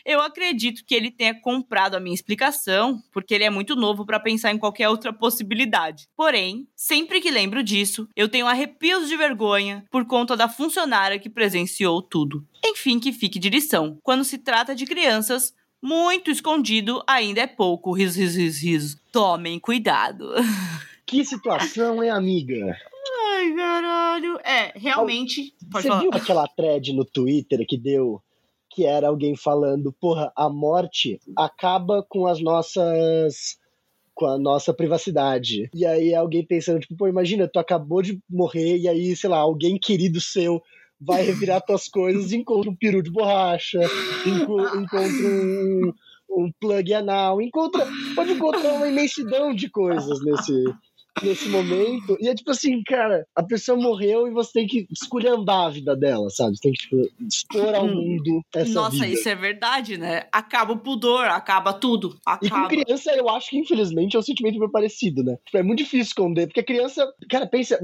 [0.05, 4.21] eu acredito que ele tenha comprado a minha explicação, porque ele é muito novo para
[4.21, 6.07] pensar em qualquer outra possibilidade.
[6.16, 11.29] Porém, sempre que lembro disso, eu tenho arrepios de vergonha por conta da funcionária que
[11.31, 12.47] presenciou tudo.
[12.64, 13.99] Enfim, que fique de lição.
[14.03, 17.93] Quando se trata de crianças, muito escondido ainda é pouco.
[17.93, 19.01] Riso, riso, riso, riso.
[19.12, 20.31] Tomem cuidado.
[21.09, 22.77] Que situação, hein, amiga?
[23.31, 24.38] Ai, caralho.
[24.45, 25.55] É, realmente.
[25.73, 26.01] Você falar.
[26.01, 28.23] viu aquela thread no Twitter que deu
[28.79, 33.59] que era alguém falando, porra, a morte acaba com as nossas
[34.14, 35.71] com a nossa privacidade.
[35.73, 39.38] E aí alguém pensando, tipo, pô, imagina, tu acabou de morrer e aí, sei lá,
[39.38, 40.62] alguém querido seu
[41.01, 43.81] vai revirar tuas coisas encontra um peru de borracha,
[44.27, 45.93] enco- encontra um,
[46.31, 50.65] um plug anal, encontra, pode encontrar uma imensidão de coisas nesse,
[51.23, 52.17] nesse momento.
[52.21, 55.97] E é tipo assim, cara, a pessoa morreu e você tem que esculhambar a vida
[55.97, 56.57] dela, sabe?
[56.57, 59.07] Você tem que tipo, expor ao mundo essa Nossa, vida.
[59.09, 60.25] isso é verdade, né?
[60.33, 62.17] Acaba o pudor, acaba tudo.
[62.43, 62.69] E com Acaba.
[62.69, 65.37] criança, eu acho que, infelizmente, é um sentimento meio parecido, né?
[65.47, 67.07] Tipo, É muito difícil esconder, porque a criança.
[67.31, 67.79] Cara, pensa.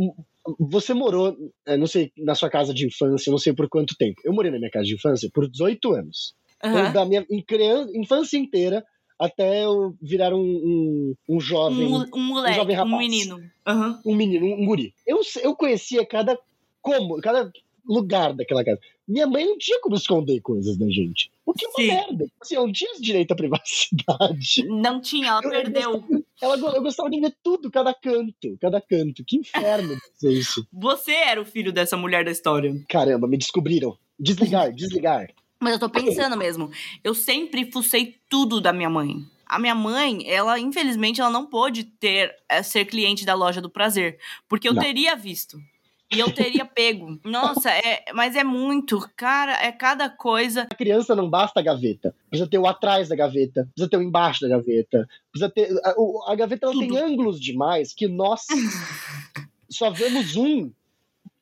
[0.61, 1.35] Você morou,
[1.67, 4.21] é, não sei, na sua casa de infância, não sei por quanto tempo.
[4.25, 6.35] Eu morei na minha casa de infância por 18 anos.
[6.59, 6.93] Então, Aham.
[6.93, 7.27] da minha
[7.95, 8.85] infância inteira
[9.19, 11.89] até eu virar um, um, um Um, jovem.
[11.89, 12.99] mo- um moleque, jovem um, rapaz.
[12.99, 13.41] menino.
[13.67, 14.03] Aham.
[14.05, 14.93] um menino, um guri.
[15.07, 16.39] Eu, eu conhecia cada
[16.83, 17.51] como, cada
[17.89, 18.79] lugar daquela casa.
[19.07, 21.31] Minha mãe não tinha como esconder coisas da gente.
[21.45, 21.87] O que é uma Sim.
[21.89, 22.27] merda.
[22.41, 24.65] Assim, eu não tinha direito à privacidade.
[24.67, 26.05] Não tinha, ela Eu- perdeu.
[26.41, 29.23] Ela, eu gostava de ver tudo, cada canto, cada canto.
[29.25, 30.67] Que inferno dizer isso.
[30.73, 32.75] Você era o filho dessa mulher da história.
[32.89, 33.97] Caramba, me descobriram.
[34.19, 35.29] Desligar, desligar.
[35.61, 36.71] Mas eu tô pensando mesmo.
[37.03, 39.17] Eu sempre fucei tudo da minha mãe.
[39.47, 43.71] A minha mãe, ela, infelizmente, ela não pôde ter, eh, ser cliente da loja do
[43.71, 44.19] prazer.
[44.49, 44.83] Porque eu Não.
[44.83, 45.59] teria visto.
[46.13, 47.19] E eu teria pego.
[47.25, 49.01] Nossa, é, mas é muito.
[49.17, 50.63] Cara, é cada coisa.
[50.71, 52.15] A criança não basta a gaveta.
[52.31, 55.09] Precisa ter o atrás da gaveta, precisa ter o embaixo da gaveta.
[55.33, 55.71] Precisa ter.
[55.85, 58.43] A, o- a gaveta ela tem ângulos demais que nós
[59.69, 60.71] só vemos um.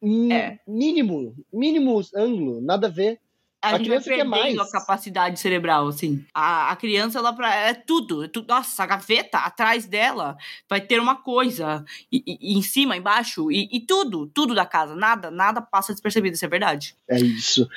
[0.01, 0.59] um É.
[0.67, 3.19] Mínimo, mínimo ângulo, nada a ver.
[3.63, 4.59] A, A gente vai criança quer perdendo mais.
[4.59, 6.25] a capacidade cerebral, assim.
[6.35, 8.49] A, a criança, ela pra, é tudo, é tudo.
[8.49, 10.37] Nossa, a gaveta atrás dela
[10.69, 11.85] vai ter uma coisa.
[12.11, 14.97] E- e em cima, embaixo, e, e tudo, tudo da casa.
[14.97, 16.97] Nada, nada passa despercebido, isso é verdade.
[17.09, 17.69] É isso.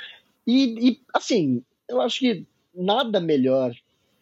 [0.48, 2.44] E, e, assim, eu acho que
[2.74, 3.72] nada melhor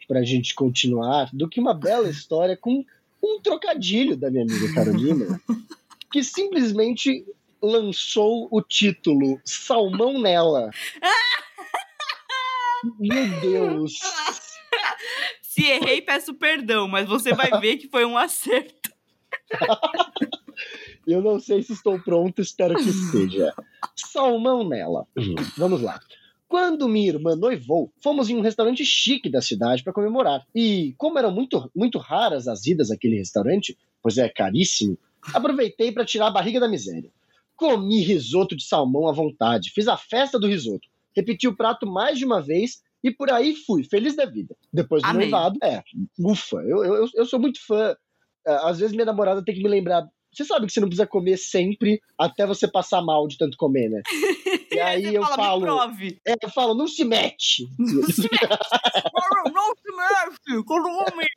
[0.05, 2.83] pra gente continuar do que uma bela história com
[3.23, 5.39] um trocadilho da minha amiga Carolina,
[6.11, 7.25] que simplesmente
[7.61, 10.69] lançou o título Salmão Nela.
[12.99, 13.93] Meu Deus.
[15.41, 18.91] Se errei, peço perdão, mas você vai ver que foi um acerto.
[21.05, 23.53] Eu não sei se estou pronto, espero que esteja.
[23.95, 25.05] Salmão nela.
[25.17, 25.99] Hum, Vamos lá.
[26.47, 30.45] Quando minha irmã noivou, fomos em um restaurante chique da cidade para comemorar.
[30.53, 34.97] E como eram muito, muito raras as idas àquele restaurante, pois é caríssimo,
[35.33, 37.11] aproveitei para tirar a barriga da miséria.
[37.55, 42.17] Comi risoto de salmão à vontade, fiz a festa do risoto, repeti o prato mais
[42.17, 44.55] de uma vez e por aí fui, feliz da vida.
[44.71, 45.29] Depois do Amei.
[45.29, 45.83] noivado, é,
[46.19, 47.95] ufa, eu, eu, eu sou muito fã.
[48.45, 50.05] É, Às vezes minha namorada tem que me lembrar.
[50.33, 53.89] Você sabe que você não precisa comer sempre até você passar mal de tanto comer,
[53.89, 54.01] né?
[54.73, 56.19] E aí Você eu fala, falo, prove.
[56.27, 57.67] é, eu falo, não se mete.
[57.77, 59.53] Não se mexe.
[59.53, 60.63] Não, se
[61.13, 61.27] homem...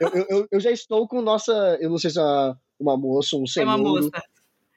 [0.00, 3.36] Eu, eu- eu, já estou com nossa, eu não sei se é uma, uma moça,
[3.36, 4.10] um É senhor, uma moça.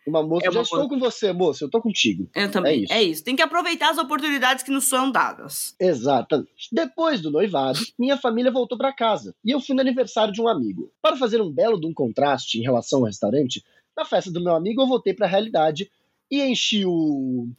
[0.09, 0.45] Uma moça.
[0.45, 2.29] É eu já uma estou com você, moça, eu estou contigo.
[2.35, 2.73] Eu também.
[2.73, 2.93] É isso.
[2.93, 3.23] É isso.
[3.23, 5.75] Tem que aproveitar as oportunidades que nos são dadas.
[5.79, 6.69] Exatamente.
[6.71, 10.47] Depois do noivado, minha família voltou para casa e eu fui no aniversário de um
[10.47, 10.91] amigo.
[11.01, 13.63] Para fazer um belo de um contraste em relação ao restaurante,
[13.97, 15.89] na festa do meu amigo eu voltei para a realidade
[16.29, 17.49] e enchi o, o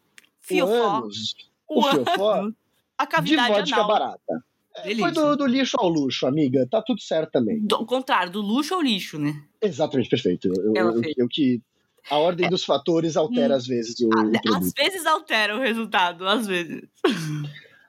[0.41, 0.99] Fiofó.
[0.99, 1.35] ânus,
[1.69, 2.49] o, O fiofó,
[2.99, 3.89] A de cavidade vodka anal.
[3.89, 4.45] barata.
[4.85, 5.05] Delícia.
[5.05, 6.67] Foi do, do lixo ao luxo, amiga.
[6.71, 7.65] Tá tudo certo também.
[7.67, 9.43] Do contrário, do luxo ao lixo, né?
[9.63, 10.49] Exatamente, perfeito.
[10.49, 11.15] Eu, eu, fez.
[11.17, 11.63] eu que.
[12.11, 13.57] A ordem dos fatores altera Hum.
[13.57, 16.83] às vezes o, o Às vezes altera o resultado, às vezes.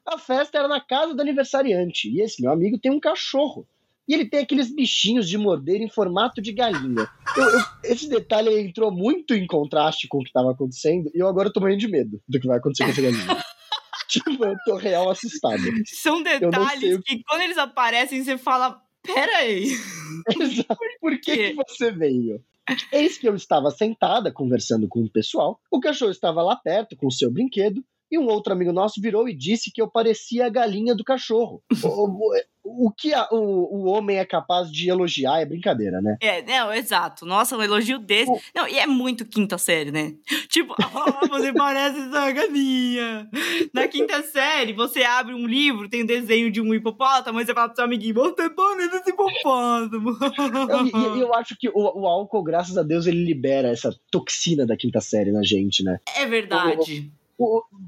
[0.05, 2.09] A festa era na casa do aniversariante.
[2.09, 3.67] E esse meu amigo tem um cachorro.
[4.07, 7.09] E ele tem aqueles bichinhos de morder em formato de galinha.
[7.35, 11.11] Eu- eu- esse detalhe entrou muito em contraste com o que estava acontecendo.
[11.13, 13.17] E eu agora tô morrendo de medo do que vai acontecer com essa galinha.
[14.07, 15.61] tipo, eu tô real assustado.
[15.85, 18.81] São detalhes que quando eles aparecem, você fala.
[19.03, 19.65] Pera aí.
[20.39, 20.77] Exato.
[21.01, 21.49] Por que, quê?
[21.53, 22.41] que você veio?
[22.91, 27.07] Eis que eu estava sentada conversando com o pessoal, o cachorro estava lá perto com
[27.07, 30.49] o seu brinquedo, e um outro amigo nosso virou e disse que eu parecia a
[30.49, 31.61] galinha do cachorro.
[31.83, 32.33] o, o-
[32.69, 36.17] o que a- o, o homem é capaz de elogiar é brincadeira, né?
[36.21, 37.25] É, não, exato.
[37.25, 38.29] Nossa, um elogio desse.
[38.29, 40.13] O- Não, e é muito quinta série, né?
[40.49, 43.29] Tipo, ah, você parece essa galinha.
[43.73, 47.67] Na quinta série, você abre um livro, tem desenho de um hipopótamo, e você fala
[47.69, 50.17] pro seu amiguinho, você parece esse hipopótamo.
[50.69, 53.95] Eu, e- e eu acho que o, o álcool, graças a Deus, ele libera essa
[54.11, 55.99] toxina da quinta série na gente, né?
[56.17, 57.11] É verdade.
[57.13, 57.16] O-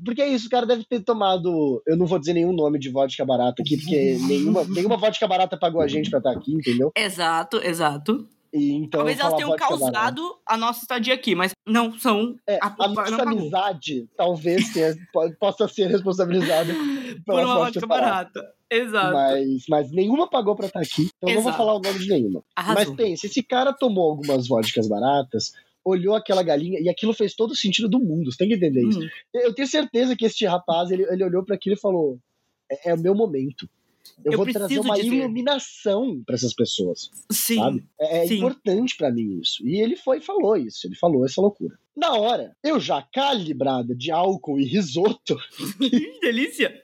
[0.06, 1.82] porque é isso, o cara deve ter tomado.
[1.88, 5.58] Eu não vou dizer nenhum nome de vodka barata aqui, porque nenhuma, nenhuma vodka barata
[5.58, 6.92] pagou a gente pra estar aqui, entendeu?
[6.96, 8.28] Exato, exato.
[8.52, 9.86] E então Talvez elas tenham vodka barata.
[9.92, 12.36] causado a nossa estadia aqui, mas não são.
[12.48, 16.74] É, a, a nossa amizade talvez tenha- po- possa ser responsabilizada
[17.26, 18.32] por uma vodka barata.
[18.40, 18.54] barata.
[18.72, 19.14] Exato.
[19.14, 22.08] Mas, mas nenhuma pagou pra estar aqui, então eu não vou falar o nome de
[22.08, 22.44] nenhuma.
[22.56, 22.96] Mas Arrasou.
[22.96, 27.56] pensa, esse cara tomou algumas vodkas baratas, olhou aquela galinha e aquilo fez todo o
[27.56, 28.32] sentido do mundo.
[28.32, 29.02] Você tem que entender isso.
[29.02, 29.10] Hum.
[29.34, 32.20] Eu tenho certeza que este rapaz, ele, ele olhou para aquilo e falou:
[32.72, 33.70] é, é o meu momento.
[34.24, 37.56] Eu, Eu vou trazer uma dizer." iluminação para essas pessoas, Sim.
[37.56, 37.86] sabe?
[38.00, 38.38] É, é sim.
[38.38, 39.66] importante para mim isso.
[39.66, 40.88] E ele foi e falou isso.
[40.88, 41.78] Ele falou essa loucura.
[41.96, 45.38] Na hora, eu já calibrada de álcool e risoto,
[45.78, 46.82] Que delícia.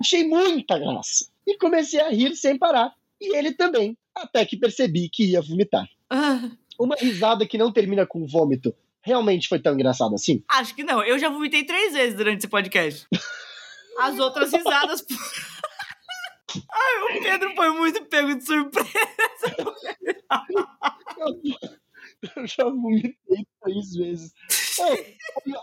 [0.00, 1.26] achei muita graça.
[1.46, 2.92] E comecei a rir sem parar.
[3.20, 3.96] E ele também.
[4.14, 5.88] Até que percebi que ia vomitar.
[6.10, 10.42] Ah, Uma risada que não termina com vômito realmente foi tão engraçada assim?
[10.48, 11.02] acho que não.
[11.02, 13.06] Eu já vomitei três vezes durante esse podcast.
[13.98, 15.04] As outras risadas.
[16.72, 18.88] Ai, o Pedro foi muito pego de surpresa.
[22.36, 24.32] Eu já vomitei três vezes.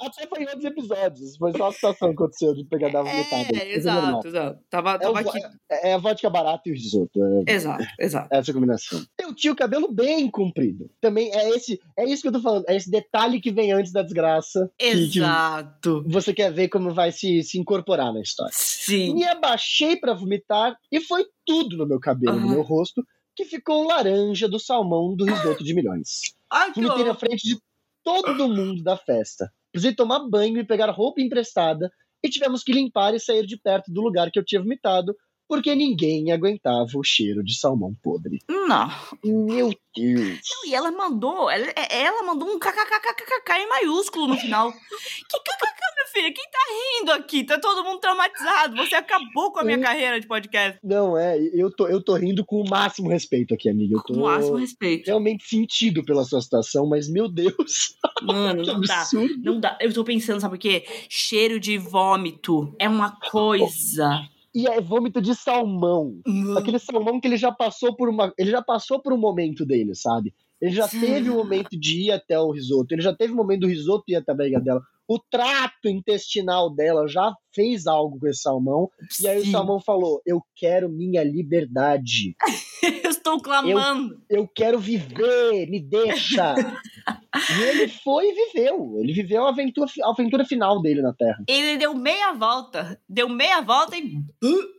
[0.02, 1.38] Até foi em outros episódios.
[1.38, 3.58] Foi só a situação que aconteceu de pegar da vomitada.
[3.58, 4.60] É, exato, exato.
[4.70, 5.40] Tava, É, o tava vo- aqui.
[5.70, 7.20] é a vodka barata e o risoto.
[7.48, 8.28] É Exato, exato.
[8.32, 9.04] essa combinação.
[9.20, 10.90] Eu tinha o cabelo bem comprido.
[11.02, 12.66] Também é esse, é isso que eu tô falando.
[12.68, 14.70] É esse detalhe que vem antes da desgraça.
[14.78, 16.04] que- que Exato.
[16.08, 18.52] você quer ver como vai se, se incorporar na história.
[18.54, 19.14] Sim.
[19.14, 22.52] Me abaixei pra vomitar e foi tudo no meu cabelo, no Ah.
[22.52, 23.04] meu rosto,
[23.36, 26.34] que ficou laranja do salmão do risoto de milhões.
[26.52, 27.58] Ai, que Vomitei na frente de
[28.06, 29.52] todo mundo da festa.
[29.72, 31.92] Precisei tomar banho e pegar roupa emprestada
[32.24, 35.16] e tivemos que limpar e sair de perto do lugar que eu tinha vomitado,
[35.48, 38.40] porque ninguém aguentava o cheiro de salmão podre.
[38.50, 38.90] Não.
[39.24, 40.40] Meu Deus!
[40.66, 44.72] E ela mandou, ela, ela mandou um kkkkk em maiúsculo no final.
[45.30, 46.34] Que kkk, minha filha?
[46.34, 46.60] Quem tá
[47.00, 47.44] rindo aqui?
[47.46, 48.76] Tá todo mundo traumatizado.
[48.78, 49.82] Você acabou com a minha Hum.
[49.82, 50.80] carreira de podcast.
[50.84, 53.96] Não, é, eu tô, eu tô rindo com o máximo respeito aqui, amiga.
[53.96, 55.08] Eu Com tô o máximo respeito.
[55.08, 59.08] realmente sentido pela sua situação, mas meu Deus, Mano, não dá.
[59.44, 59.78] Não dá.
[59.82, 60.86] Eu tô pensando, sabe o quê?
[61.10, 62.76] Cheiro de vômito.
[62.80, 64.22] É uma coisa.
[64.56, 66.22] E é vômito de salmão.
[66.58, 68.34] Aquele salmão que ele já passou por uma.
[68.38, 70.34] Ele já passou por um momento dele, sabe?
[70.62, 71.02] Ele já Sim.
[71.02, 72.96] teve o momento de ir até o risoto.
[72.96, 74.82] Ele já teve o momento do risoto ir até a barriga dela.
[75.08, 78.90] O trato intestinal dela já fez algo com esse salmão.
[79.22, 79.50] E aí Sim.
[79.50, 82.36] o salmão falou: Eu quero minha liberdade.
[83.04, 84.22] Eu estou clamando.
[84.30, 86.54] Eu quero viver, me deixa.
[87.58, 89.00] e ele foi e viveu.
[89.00, 91.44] Ele viveu a aventura, a aventura final dele na Terra.
[91.48, 93.00] Ele deu meia volta.
[93.10, 94.20] Deu meia volta e.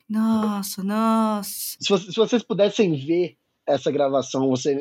[0.09, 1.51] Nossa, nossa.
[1.81, 3.37] Se, se vocês pudessem ver
[3.67, 4.79] essa gravação, você-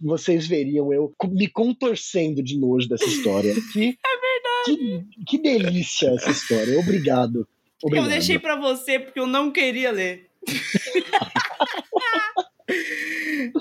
[0.00, 3.52] vocês veriam eu me contorcendo de nojo dessa história.
[3.72, 4.19] Que, é.
[4.64, 6.78] Que, que delícia essa história.
[6.78, 7.46] Obrigado.
[7.82, 8.06] Obrigado.
[8.06, 10.28] Eu deixei pra você porque eu não queria ler.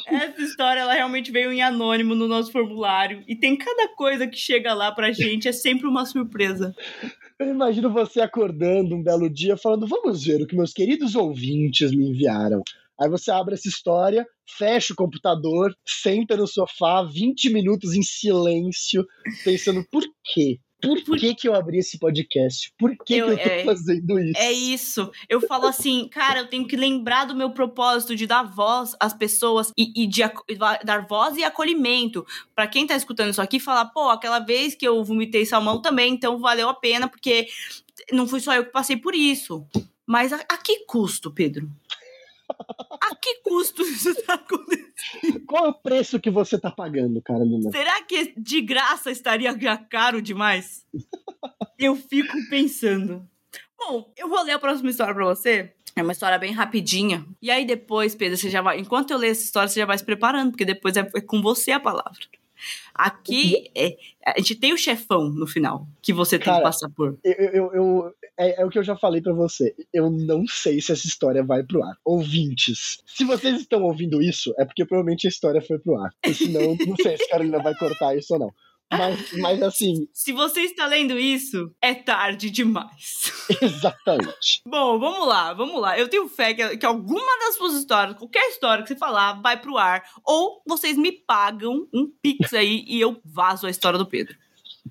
[0.06, 3.24] Essa história, ela realmente veio em anônimo no nosso formulário.
[3.28, 6.76] E tem cada coisa que chega lá pra gente, é sempre uma surpresa.
[7.40, 11.92] Eu imagino você acordando um belo dia falando: vamos ver o que meus queridos ouvintes
[11.92, 12.62] me enviaram.
[13.00, 19.06] Aí você abre essa história, fecha o computador, senta no sofá, 20 minutos em silêncio,
[19.44, 20.60] pensando: por quê?
[20.82, 22.72] Por, Por- que, que eu abri esse podcast?
[22.78, 24.38] Por que, Eu- que eu tô é- fazendo isso?
[24.38, 25.12] É isso.
[25.28, 29.14] Eu falo assim, cara, eu tenho que lembrar do meu propósito de dar voz às
[29.14, 30.22] pessoas e, e de
[30.86, 32.26] dar voz e acolhimento.
[32.56, 36.14] Pra quem tá escutando isso aqui, falar, pô, aquela vez que eu vomitei salmão também,
[36.14, 37.48] então valeu a pena, porque
[38.12, 39.66] não fui só eu que passei por isso.
[40.06, 41.70] Mas a, a que custo, Pedro?
[43.02, 45.46] A que custo isso tá acontecendo?
[45.46, 47.72] Qual é o preço que você tá pagando, Carolina?
[47.72, 50.86] Será que de graça estaria já caro demais?
[51.78, 53.28] Eu fico pensando.
[53.78, 55.74] Bom, eu vou ler a próxima história pra você.
[55.96, 57.26] É uma história bem rapidinha.
[57.42, 58.80] E aí depois, Pedro, você já vai.
[58.80, 61.42] Enquanto eu ler essa história, você já vai se preparando, porque depois é, é com
[61.42, 62.20] você a palavra.
[62.94, 63.96] Aqui, é,
[64.26, 67.18] a gente tem o chefão no final, que você tem Cara, que passar por.
[67.24, 69.76] Eu, eu, eu- é, é o que eu já falei pra você.
[69.94, 71.96] Eu não sei se essa história vai pro ar.
[72.06, 76.10] Ouvintes, se vocês estão ouvindo isso, é porque provavelmente a história foi pro ar.
[76.34, 78.50] Senão, não sei se a Carolina vai cortar isso ou não.
[78.92, 83.32] Mas, mas assim, Se você está lendo isso, é tarde demais.
[83.62, 84.62] exatamente.
[84.66, 85.98] Bom, vamos lá, vamos lá.
[85.98, 89.62] Eu tenho fé que, que alguma das suas histórias, qualquer história que você falar, vai
[89.62, 90.04] pro ar.
[90.24, 94.36] Ou vocês me pagam um pix aí e eu vazo a história do Pedro.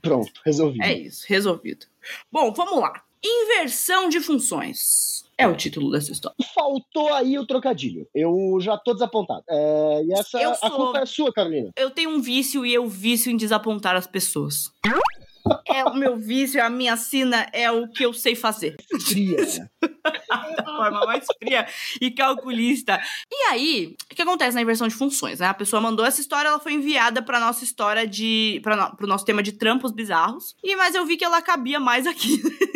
[0.01, 0.85] Pronto, resolvido.
[0.85, 1.87] É isso, resolvido.
[2.31, 3.03] Bom, vamos lá.
[3.25, 5.18] Inversão de funções.
[5.39, 6.37] É o título dessa história.
[6.55, 8.07] Faltou aí o trocadilho.
[8.15, 9.45] Eu já tô desapontado.
[9.49, 11.71] É, e essa, Eu a sou- culpa é sua, Carolina.
[11.77, 14.71] Eu tenho um vício e eu vício em desapontar as pessoas.
[15.67, 18.77] É o meu vício, é a minha sina, é o que eu sei fazer.
[19.01, 19.37] Fria.
[19.81, 21.67] da forma mais fria
[22.03, 23.01] e calculista.
[23.33, 25.47] E aí, o que acontece na inversão de funções, né?
[25.47, 28.61] A pessoa mandou essa história, ela foi enviada pra nossa história de.
[28.63, 30.55] Pra no, pro nosso tema de trampos bizarros.
[30.63, 32.43] E mas eu vi que ela cabia mais aqui.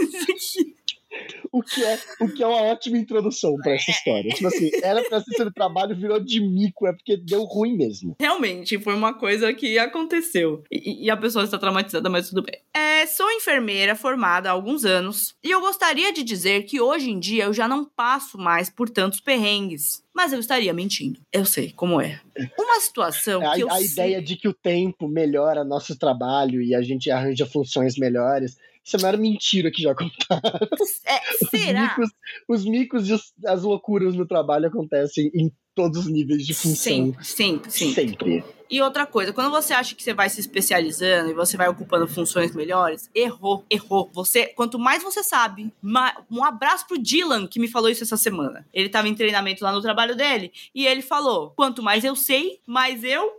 [1.52, 4.30] O que, é, o que é uma ótima introdução pra essa história.
[4.30, 8.16] Tipo assim, era pra ser sobre trabalho, virou de mico, é porque deu ruim mesmo.
[8.18, 10.64] Realmente, foi uma coisa que aconteceu.
[10.72, 12.58] E, e a pessoa está traumatizada, mas tudo bem.
[12.74, 15.34] É, sou enfermeira formada há alguns anos.
[15.44, 18.88] E eu gostaria de dizer que hoje em dia eu já não passo mais por
[18.88, 20.02] tantos perrengues.
[20.14, 21.20] Mas eu estaria mentindo.
[21.32, 22.20] Eu sei como é.
[22.58, 26.60] Uma situação A, que eu a sei- ideia de que o tempo melhora nosso trabalho
[26.62, 28.56] e a gente arranja funções melhores.
[28.84, 30.42] Isso é uma maior mentira que já contaram.
[31.06, 31.82] É, Os será?
[31.82, 32.10] micos,
[32.48, 36.74] os micos e os- as loucuras no trabalho acontecem em todos os níveis de função.
[36.76, 37.94] Sempre, sempre, sempre.
[37.94, 38.44] Sempre.
[38.70, 42.06] E outra coisa, quando você acha que você vai se especializando e você vai ocupando
[42.08, 44.10] funções melhores, errou, errou.
[44.14, 48.16] Você, quanto mais você sabe, ma- um abraço pro Dylan que me falou isso essa
[48.16, 48.66] semana.
[48.72, 52.60] Ele tava em treinamento lá no trabalho dele e ele falou: "Quanto mais eu sei,
[52.66, 53.30] mais eu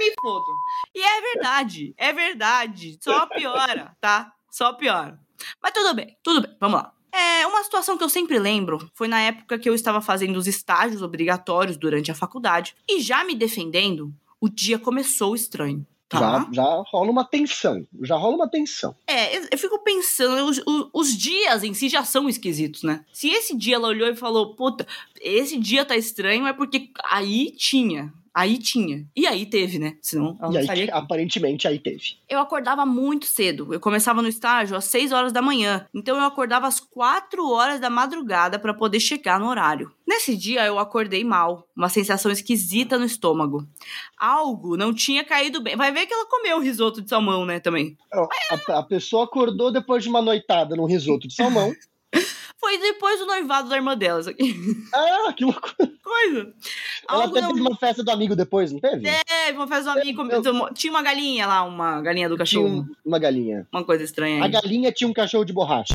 [0.00, 0.44] me fodo".
[0.94, 2.98] E é verdade, é verdade.
[3.02, 4.32] Só piora, tá?
[4.50, 5.18] Só piora.
[5.62, 6.56] Mas tudo bem, tudo bem.
[6.60, 6.92] Vamos lá.
[7.12, 10.46] É, uma situação que eu sempre lembro foi na época que eu estava fazendo os
[10.46, 12.74] estágios obrigatórios durante a faculdade.
[12.88, 15.84] E já me defendendo, o dia começou estranho.
[16.08, 16.18] Tá?
[16.18, 17.86] Já, já rola uma tensão.
[18.02, 18.96] Já rola uma tensão.
[19.06, 23.04] É, eu, eu fico pensando, os, os- os dias em si já são esquisitos, né?
[23.12, 24.84] Se esse dia ela olhou e falou, puta,
[25.20, 28.12] esse dia tá estranho, é porque aí tinha.
[28.32, 29.04] Aí tinha.
[29.16, 29.96] E aí teve, né?
[30.00, 32.16] Senão ela e não aí, estaria aparentemente, aí teve.
[32.28, 33.74] Eu acordava muito cedo.
[33.74, 35.86] Eu começava no estágio às 6 horas da manhã.
[35.92, 39.92] Então eu acordava às 4 horas da madrugada para poder chegar no horário.
[40.06, 43.66] Nesse dia eu acordei mal, uma sensação esquisita no estômago.
[44.16, 45.76] Algo não tinha caído bem.
[45.76, 47.96] Vai ver que ela comeu risoto de salmão, né, também.
[48.12, 51.72] A, a pessoa acordou depois de uma noitada num risoto de salmão.
[52.60, 54.54] Foi depois do noivado da irmã dela, isso aqui.
[54.92, 55.90] ah, que loucura.
[56.04, 56.52] Coisa.
[57.08, 57.48] Ela Algo até não...
[57.54, 59.08] teve uma festa do amigo depois, não teve?
[59.08, 60.22] É, uma festa do amigo.
[60.30, 62.66] Eu- Tinha uma galinha lá, uma galinha do Tinha cachorro.
[62.80, 63.66] um- uma galinha.
[63.72, 64.50] Uma coisa estranha A aí.
[64.52, 65.94] galinha tinha um cachorro de borracha.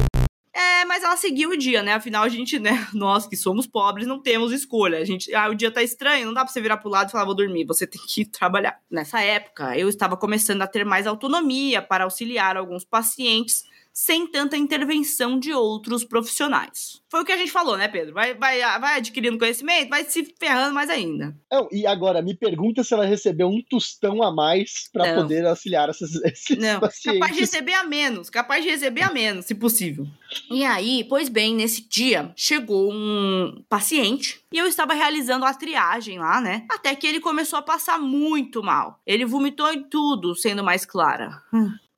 [0.58, 1.94] É, mas ela seguiu o dia, né?
[1.94, 2.70] Afinal, a gente, né?
[2.96, 4.98] Nós que somos pobres não temos escolha.
[5.00, 7.12] A gente, ah, o dia tá estranho, não dá pra você virar pro lado e
[7.12, 7.66] falar, vou dormir.
[7.66, 8.80] Você tem que trabalhar.
[8.90, 13.66] Nessa época, eu estava começando a ter mais autonomia para auxiliar alguns pacientes
[13.98, 17.00] sem tanta intervenção de outros profissionais.
[17.10, 18.14] Foi o que a gente falou, né, Pedro?
[18.14, 21.34] Vai, vai, vai adquirindo conhecimento, vai se ferrando mais ainda.
[21.50, 25.22] Não, e agora, me pergunta se ela recebeu um tostão a mais pra Não.
[25.22, 27.22] poder auxiliar esses, esses Não, pacientes.
[27.22, 30.06] capaz de receber a menos, capaz de receber a menos, se possível.
[30.52, 36.20] E aí, pois bem, nesse dia chegou um paciente e eu estava realizando a triagem
[36.20, 36.66] lá, né?
[36.70, 39.00] Até que ele começou a passar muito mal.
[39.08, 41.42] Ele vomitou em tudo, sendo mais clara.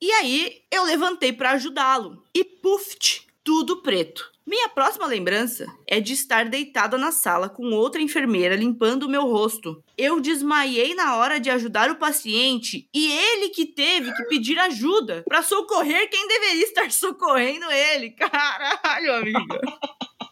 [0.00, 4.30] E aí eu levantei para ajudá-lo e puft, tudo preto.
[4.46, 9.26] Minha próxima lembrança é de estar deitada na sala com outra enfermeira limpando o meu
[9.26, 9.84] rosto.
[9.96, 15.22] Eu desmaiei na hora de ajudar o paciente e ele que teve que pedir ajuda
[15.28, 18.12] para socorrer quem deveria estar socorrendo ele.
[18.16, 19.60] Caralho, amiga.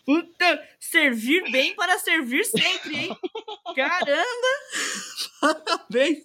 [0.06, 3.16] Puta, servir bem para servir sempre, hein?
[3.74, 4.48] Caramba!
[5.40, 6.18] Parabéns!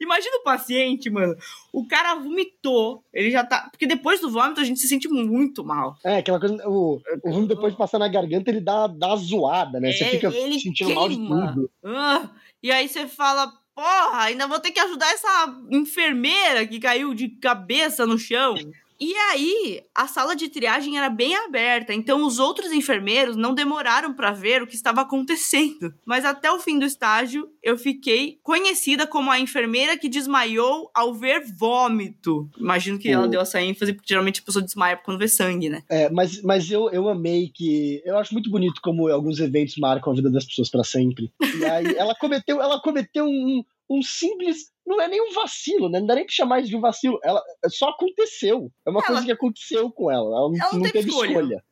[0.00, 1.34] Imagina o paciente, mano.
[1.72, 3.04] O cara vomitou.
[3.12, 3.68] Ele já tá.
[3.70, 5.96] Porque depois do vômito a gente se sente muito mal.
[6.04, 6.56] É, aquela coisa.
[6.68, 9.92] O, o vômito depois de passar na garganta, ele dá, dá zoada, né?
[9.92, 11.52] Você É, fica ele sentindo mal de queima.
[11.54, 11.70] tudo.
[11.84, 12.30] Ah,
[12.62, 17.28] e aí você fala, porra, ainda vou ter que ajudar essa enfermeira que caiu de
[17.28, 18.54] cabeça no chão.
[19.00, 24.14] E aí, a sala de triagem era bem aberta, então os outros enfermeiros não demoraram
[24.14, 25.92] pra ver o que estava acontecendo.
[26.06, 31.12] Mas até o fim do estágio, eu fiquei conhecida como a enfermeira que desmaiou ao
[31.12, 32.48] ver vômito.
[32.58, 35.82] Imagino que ela deu essa ênfase, porque geralmente a pessoa desmaia quando vê sangue, né?
[35.88, 38.02] É, mas, mas eu, eu amei que.
[38.04, 41.32] Eu acho muito bonito como alguns eventos marcam a vida das pessoas pra sempre.
[41.58, 44.72] E aí ela cometeu, ela cometeu um, um simples.
[44.86, 45.98] Não é nem um vacilo, né?
[46.00, 47.18] Não dá nem pra chamar isso de um vacilo.
[47.24, 48.70] Ela só aconteceu.
[48.86, 50.26] É uma Ela- coisa que aconteceu com ela.
[50.26, 51.28] Ela, não- Ela não não teve escolha.
[51.28, 51.64] escolha.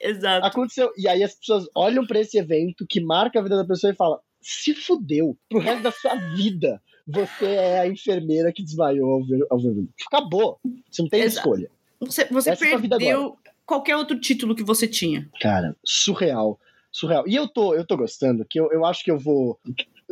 [0.00, 0.46] Exato.
[0.46, 0.90] Aconteceu.
[0.96, 3.96] E aí as pessoas olham pra esse evento que marca a vida da pessoa e
[3.96, 5.36] falam: se fudeu.
[5.48, 9.84] Pro resto da sua vida, você é a enfermeira que desmaiou ao ver, ao ver.
[10.06, 10.58] Acabou.
[10.90, 11.38] Você não tem Exato.
[11.48, 11.70] escolha.
[12.00, 15.28] Você, você Essa é perdeu qualquer outro título que você tinha.
[15.40, 16.58] Cara, surreal.
[16.92, 17.26] Surreal.
[17.26, 19.58] E eu tô, eu tô gostando, que eu, eu acho que eu vou.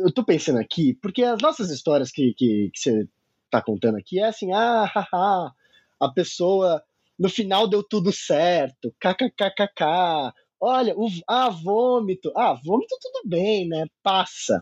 [0.03, 3.07] Eu tô pensando aqui, porque as nossas histórias que, que, que você
[3.49, 5.53] tá contando aqui é assim, ah, haha,
[5.97, 6.83] a pessoa
[7.17, 10.33] no final deu tudo certo, kkkk.
[10.59, 12.33] Olha, o, ah, vômito.
[12.35, 13.85] Ah, vômito tudo bem, né?
[14.01, 14.61] Passa.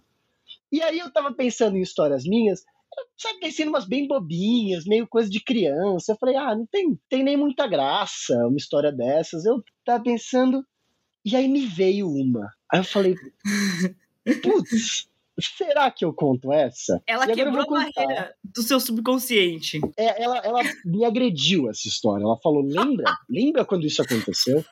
[0.71, 2.63] E aí eu tava pensando em histórias minhas,
[3.17, 6.11] sabe, tem sendo umas bem bobinhas, meio coisa de criança.
[6.11, 9.43] Eu falei, ah, não tem, tem nem muita graça uma história dessas.
[9.43, 10.63] Eu tava pensando,
[11.25, 12.47] e aí me veio uma.
[12.71, 13.15] Aí eu falei,
[14.43, 15.09] putz,
[15.41, 17.01] será que eu conto essa?
[17.07, 19.79] Ela E quebrou a barreira do seu subconsciente.
[19.97, 22.23] É, ela, ela me agrediu essa história.
[22.23, 23.05] Ela falou, lembra?
[23.29, 24.63] lembra quando isso aconteceu?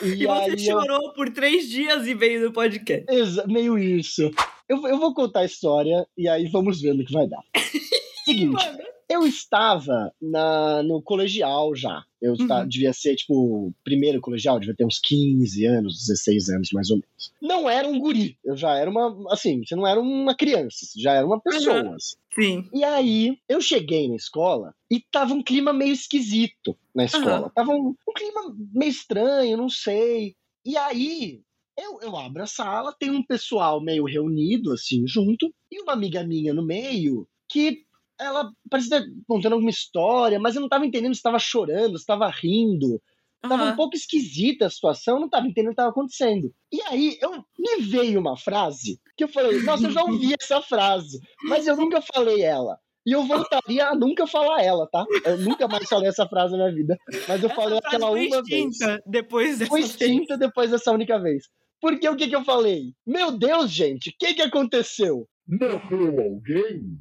[0.00, 3.04] E, você aí eu- chorou por três dias e veio no podcast.
[3.08, 4.30] Exa- meio isso.
[4.68, 7.42] Eu, eu vou contar a história e aí vamos ver no que vai dar.
[8.24, 8.64] Seguinte,
[9.08, 12.02] eu estava na, no colegial já.
[12.22, 12.68] Eu esta- Uhum.
[12.68, 17.32] devia ser, tipo, primeiro colegial, devia ter uns 15 anos, 16 anos, mais ou menos.
[17.42, 21.00] Não era um guri, eu já era uma, assim, você não era uma criança, você
[21.00, 21.96] já era uma pessoa.
[21.96, 22.16] assim.
[22.34, 22.68] Sim.
[22.72, 27.50] E aí, eu cheguei na escola e tava um clima meio esquisito na escola.
[27.54, 30.34] Tava um, um clima meio estranho, não sei.
[30.64, 31.40] E aí,
[31.76, 36.22] eu, eu abro a sala, tem um pessoal meio reunido, assim, junto, e uma amiga
[36.22, 37.82] minha no meio, que
[38.18, 42.02] ela parecia estar contando alguma história, mas eu não tava entendendo se estava chorando, se
[42.02, 43.00] estava rindo.
[43.40, 43.76] Tava um Aham.
[43.76, 46.52] pouco esquisita a situação, eu não tava entendendo o que tava acontecendo.
[46.72, 50.62] E aí, eu me veio uma frase que eu falei, nossa, eu já ouvi essa
[50.62, 52.78] frase, mas eu nunca falei ela.
[53.04, 55.04] E eu voltaria a nunca falar ela, tá?
[55.24, 56.96] Eu nunca mais falei essa frase na minha vida.
[57.26, 58.76] Mas eu falei Essa frase aquela foi uma vez.
[59.04, 61.48] Depois dessa Foi extinta depois dessa única vez.
[61.80, 62.92] Porque o que, que eu falei?
[63.04, 65.26] Meu Deus, gente, o que, que aconteceu?
[65.48, 66.96] Morreu alguém?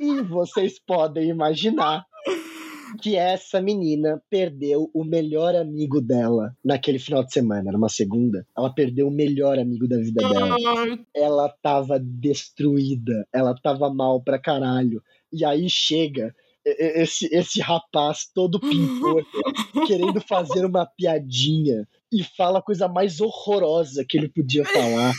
[0.00, 2.06] E vocês podem imaginar
[3.00, 8.46] que essa menina perdeu o melhor amigo dela naquele final de semana, numa segunda.
[8.56, 10.56] Ela perdeu o melhor amigo da vida dela.
[11.14, 15.02] Ela tava destruída, ela tava mal pra caralho.
[15.32, 16.34] E aí chega
[16.64, 19.26] esse, esse rapaz todo pimpolho,
[19.86, 25.12] querendo fazer uma piadinha e fala a coisa mais horrorosa que ele podia falar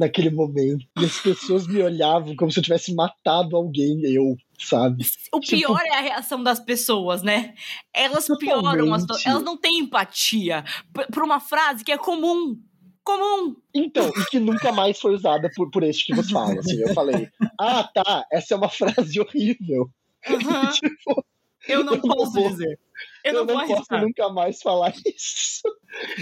[0.00, 0.84] naquele momento.
[0.98, 5.04] E as pessoas me olhavam como se eu tivesse matado alguém, eu, sabe?
[5.32, 7.54] O Tipo- pior é a reação das pessoas, né?
[7.94, 9.28] Elas pioram as Totalmente.
[9.28, 10.64] Elas não têm empatia
[11.12, 12.60] por uma frase que é comum.
[13.04, 13.56] Comum.
[13.74, 16.58] Então, e que nunca mais foi usada por, por este que vos fala.
[16.60, 17.28] Assim, eu falei,
[17.58, 19.90] ah, tá, essa é uma frase horrível.
[20.28, 20.70] Aham.
[20.72, 21.24] Tipo,
[21.68, 22.48] Eu não Eu não posso vou.
[22.50, 22.78] dizer.
[23.24, 25.62] Eu, eu não não posso nunca mais falar isso.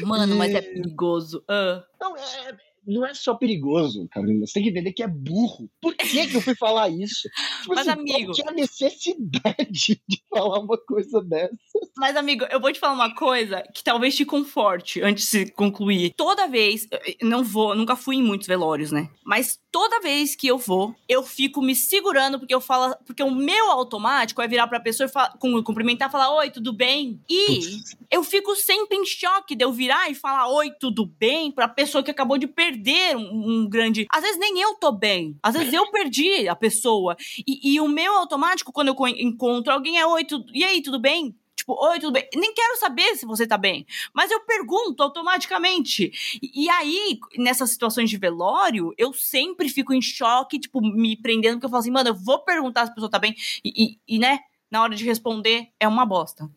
[0.05, 1.45] Mano, mas é E- perigoso.
[1.49, 1.85] Ah.
[2.01, 2.57] Não, é,
[2.89, 4.47] não é só perigoso, Carolina.
[4.47, 5.69] Você tem que entender que é burro.
[5.81, 7.29] Por que, que eu fui falar isso?
[7.63, 11.55] Tipo Mas, assim, amigo- Qual que é a necessidade de falar uma coisa dessa?
[11.97, 16.13] Mas, amigo, eu vou te falar uma coisa que talvez te conforte antes de concluir.
[16.17, 16.87] Toda vez,
[17.23, 19.09] não vou, nunca fui em muitos velórios, né?
[19.25, 23.31] Mas toda vez que eu vou, eu fico me segurando porque eu falo, porque o
[23.31, 27.21] meu automático é virar pra pessoa e falar, cum- cumprimentar, e falar oi, tudo bem?
[27.29, 27.61] E
[28.11, 32.03] eu fico sempre em choque de eu virar e falar oi, tudo bem pra pessoa
[32.03, 32.78] que acabou de perder
[33.17, 34.07] um, um grande.
[34.13, 35.37] Às vezes nem eu tô bem.
[35.43, 37.17] Às vezes eu perdi a pessoa.
[37.47, 40.99] E, e o meu automático, quando eu co- encontro alguém, é oi, e aí, tudo
[41.01, 41.35] bem?
[41.57, 42.27] Tipo, oi, tudo bem?
[42.35, 43.85] Nem quero saber se você tá bem.
[44.15, 46.11] Mas eu pergunto automaticamente.
[46.43, 51.55] E, e aí, nessas situações de velório, eu sempre fico em choque, tipo, me prendendo,
[51.55, 53.35] porque eu falo assim, mano, eu vou perguntar se a pessoa tá bem.
[53.65, 54.39] E, e- e, né?
[54.71, 56.49] Na hora de responder, é uma bosta.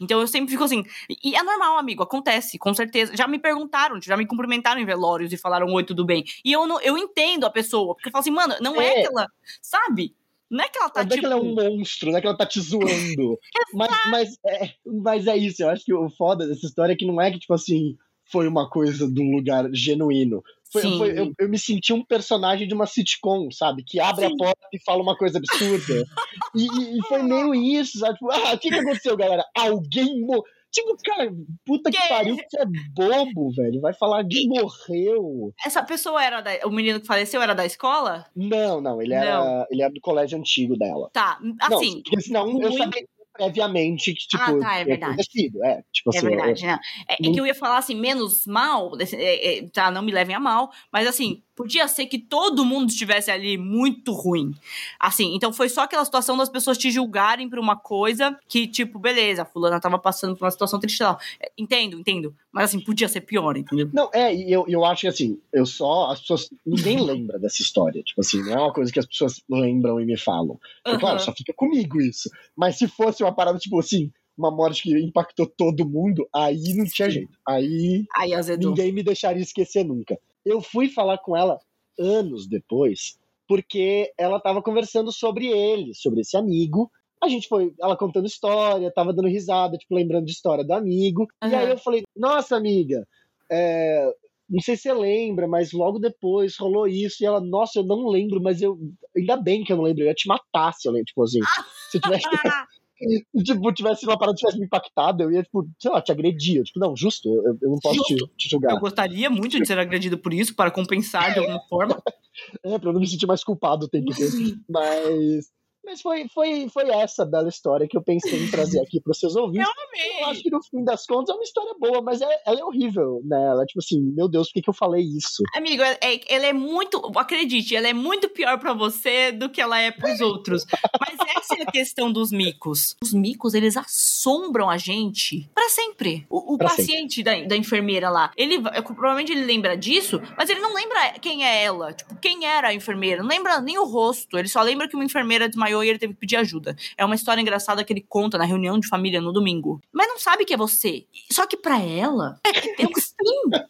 [0.00, 0.84] Então eu sempre fico assim.
[1.22, 3.16] E é normal, amigo, acontece, com certeza.
[3.16, 6.24] Já me perguntaram, já me cumprimentaram em velórios e falaram oi, tudo bem.
[6.44, 9.02] E eu, não, eu entendo a pessoa, porque eu falo assim, mano, não é, É.
[9.02, 9.26] que ela.
[9.62, 10.14] Sabe?
[10.50, 11.20] Não é que ela tá não é tipo.
[11.20, 13.38] que ela é um monstro, não é que ela tá te zoando.
[13.72, 17.06] mas, mas, é, mas é isso, eu acho que o foda dessa história é que
[17.06, 20.42] não é que, tipo assim, foi uma coisa de um lugar genuíno.
[20.72, 23.82] Foi, foi- eu, eu me senti um personagem de uma sitcom, sabe?
[23.84, 24.32] Que abre Sim.
[24.34, 26.04] a porta e fala uma coisa absurda.
[26.54, 26.64] e,
[26.98, 28.14] e- foi meio isso, sabe?
[28.14, 29.44] Tipo, ah, o que, que aconteceu, galera?
[29.56, 30.44] Alguém morreu.
[30.72, 31.32] Tipo, cara,
[31.66, 32.08] puta que Que?
[32.08, 32.64] pariu, que é
[32.94, 33.80] bobo, velho.
[33.80, 35.52] Vai falar alguém morreu.
[35.66, 36.52] Essa pessoa era da.
[36.64, 38.24] O menino que faleceu era da escola?
[38.36, 41.10] Não, não, ele era, ele era do colégio antigo dela.
[41.12, 41.94] Tá, assim.
[41.96, 43.04] não, porque senão eu sabia
[43.40, 45.22] previamente que, tipo, Ah, tá, é tinha verdade.
[45.64, 46.78] É, tipo É assim, verdade, né?
[47.08, 50.34] É, é que eu ia falar assim, menos mal, é, é, tá, não me levem
[50.34, 54.54] a mal, mas assim, podia ser que todo mundo estivesse ali muito ruim.
[54.98, 58.98] Assim, então foi só aquela situação das pessoas te julgarem por uma coisa que, tipo,
[58.98, 61.18] beleza, a fulana tava passando por uma situação triste lá.
[61.40, 62.34] É, Entendo, entendo.
[62.50, 63.90] Mas assim, podia ser pior, entendeu?
[63.92, 66.10] Não, é, e eu, eu acho que assim, eu só.
[66.10, 66.48] As pessoas.
[66.64, 68.02] Ninguém lembra dessa história.
[68.02, 70.58] Tipo assim, não é uma coisa que as pessoas lembram e me falam.
[70.84, 71.24] É claro, Aham.
[71.26, 72.30] só fica comigo isso.
[72.56, 76.86] Mas se fosse uma parada, tipo assim, uma morte que impactou todo mundo, aí não
[76.86, 77.36] tinha jeito.
[77.46, 78.70] Aí Aí, azedou.
[78.70, 80.18] ninguém me deixaria esquecer nunca.
[80.44, 81.58] Eu fui falar com ela
[81.98, 86.90] anos depois, porque ela tava conversando sobre ele, sobre esse amigo.
[87.22, 91.26] A gente foi, ela contando história, tava dando risada, tipo, lembrando de história do amigo.
[91.42, 91.58] E Aham.
[91.58, 93.06] aí eu falei, nossa, amiga,
[93.50, 94.10] é,
[94.48, 97.22] não sei se você lembra, mas logo depois rolou isso.
[97.22, 98.78] E ela, nossa, eu não lembro, mas eu.
[99.16, 101.40] Ainda bem que eu não lembro, eu ia te matar se eu lembro, tipo assim.
[101.88, 102.02] Se eu
[103.00, 103.44] tivesse.
[103.44, 106.58] tipo, tivesse uma parada tivesse me impactado, eu ia, tipo, sei lá, te agredir.
[106.58, 108.72] Eu, tipo, não, justo, eu, eu não posso te, te, julgar.
[108.72, 112.00] Eu gostaria muito de ser agredido por isso, para compensar de alguma forma.
[112.64, 114.62] é, pra eu não me sentir mais culpado o tempo todo.
[114.68, 115.59] Mas.
[115.84, 119.18] Mas foi, foi, foi essa bela história que eu pensei em trazer aqui para os
[119.18, 119.66] seus ouvintes.
[119.66, 120.22] Eu amei!
[120.22, 122.64] Eu acho que no fim das contas é uma história boa, mas é, ela é
[122.64, 123.42] horrível, né?
[123.42, 125.42] Ela é tipo assim, meu Deus, por que, que eu falei isso?
[125.54, 127.00] Amigo, é, é, ela é muito.
[127.16, 130.66] Acredite, ela é muito pior para você do que ela é para os outros.
[131.00, 132.96] mas essa é a questão dos micos.
[133.02, 136.26] Os micos, eles assombram a gente para sempre.
[136.28, 140.74] O, o paciente da, da, enfermeira lá, ele provavelmente ele lembra disso, mas ele não
[140.74, 141.92] lembra quem é ela.
[141.92, 143.22] Tipo, quem era a enfermeira.
[143.22, 144.38] Não lembra nem o rosto.
[144.38, 146.76] Ele só lembra que uma enfermeira desmaiou desmaiou e ele teve que pedir ajuda.
[146.96, 149.80] É uma história engraçada que ele conta na reunião de família no domingo.
[149.92, 151.04] Mas não sabe que é você.
[151.30, 153.64] Só que para ela, é um sim.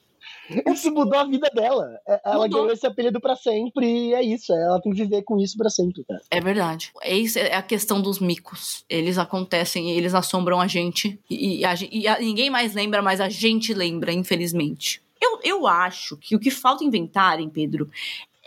[0.67, 1.87] Isso mudou a vida dela.
[2.09, 2.63] É, ela mudou.
[2.63, 4.53] ganhou esse apelido para sempre e é isso.
[4.53, 6.21] Ela tem que viver com isso para sempre, cara.
[6.29, 6.91] É verdade.
[7.03, 8.85] Essa é a questão dos micos.
[8.89, 13.29] Eles acontecem, eles assombram a gente e, a, e a, ninguém mais lembra, mas a
[13.29, 15.01] gente lembra, infelizmente.
[15.23, 17.89] Eu, eu acho que o que falta inventarem, Pedro,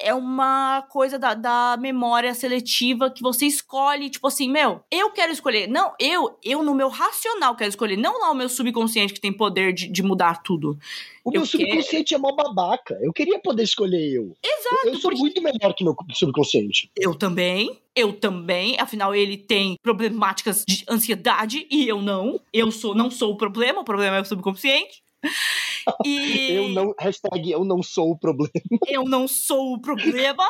[0.03, 5.31] é uma coisa da, da, memória seletiva que você escolhe, tipo assim, meu, eu quero
[5.31, 5.67] escolher.
[5.67, 9.31] Não, eu, eu no meu racional quero escolher, não lá o meu subconsciente que tem
[9.31, 10.77] poder de, de mudar tudo.
[11.23, 12.19] O eu meu subconsciente quero...
[12.19, 12.99] é mó babaca.
[13.01, 14.35] Eu queria poder escolher eu.
[14.43, 14.87] Exato.
[14.87, 15.21] Eu, eu sou porque...
[15.21, 16.91] muito melhor que meu subconsciente.
[16.95, 17.79] Eu também.
[17.95, 18.75] Eu também.
[18.79, 22.39] Afinal, ele tem problemáticas de ansiedade e eu não.
[22.51, 25.02] Eu sou, não sou o problema, o problema é o subconsciente.
[26.05, 26.51] E...
[26.51, 28.51] Eu não, hashtag eu não sou o problema.
[28.87, 30.45] Eu não sou o problema,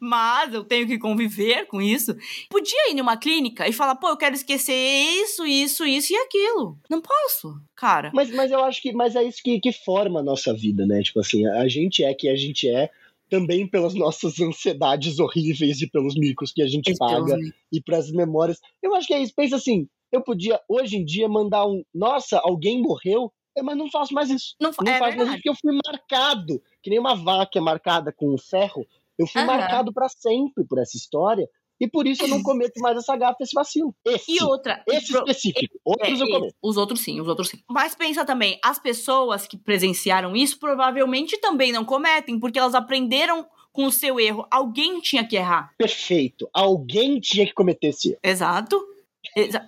[0.00, 2.14] mas eu tenho que conviver com isso.
[2.48, 6.78] Podia ir numa clínica e falar, pô, eu quero esquecer isso, isso, isso e aquilo.
[6.88, 8.12] Não posso, cara.
[8.14, 11.02] Mas, mas eu acho que mas é isso que, que forma a nossa vida, né?
[11.02, 12.90] Tipo assim, a gente é que a gente é
[13.28, 17.36] também pelas nossas ansiedades horríveis e pelos micos que a gente paga
[17.72, 18.58] e para as memórias.
[18.82, 19.34] Eu acho que é isso.
[19.34, 23.90] Pensa assim, eu podia hoje em dia mandar um, nossa, alguém morreu é, mas não
[23.90, 24.54] faço mais isso.
[24.60, 27.62] Não, não é faço mais isso porque eu fui marcado, que nem uma vaca é
[27.62, 28.86] marcada com ferro.
[29.18, 29.46] Eu fui uhum.
[29.46, 31.48] marcado para sempre por essa história.
[31.80, 33.94] E por isso eu não cometo mais essa gafa, esse vacilo.
[34.04, 34.84] Esse, e outra.
[34.86, 35.20] Esse pro...
[35.20, 35.78] específico.
[35.82, 36.54] Outros é, eu cometo.
[36.62, 37.58] Os outros sim, os outros sim.
[37.70, 43.46] Mas pensa também, as pessoas que presenciaram isso provavelmente também não cometem, porque elas aprenderam
[43.72, 44.46] com o seu erro.
[44.50, 45.72] Alguém tinha que errar.
[45.78, 46.48] Perfeito.
[46.52, 48.20] Alguém tinha que cometer esse erro.
[48.22, 48.89] Exato.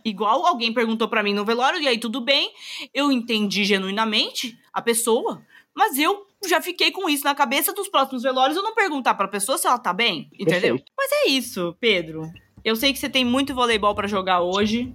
[0.04, 2.52] Igual alguém perguntou para mim no velório, e aí tudo bem,
[2.92, 5.42] eu entendi genuinamente a pessoa,
[5.74, 9.28] mas eu já fiquei com isso na cabeça dos próximos velórios, eu não perguntar pra
[9.28, 10.76] pessoa se ela tá bem, entendeu?
[10.76, 10.92] Perfeito.
[10.96, 12.30] Mas é isso, Pedro.
[12.64, 14.92] Eu sei que você tem muito voleibol para jogar hoje.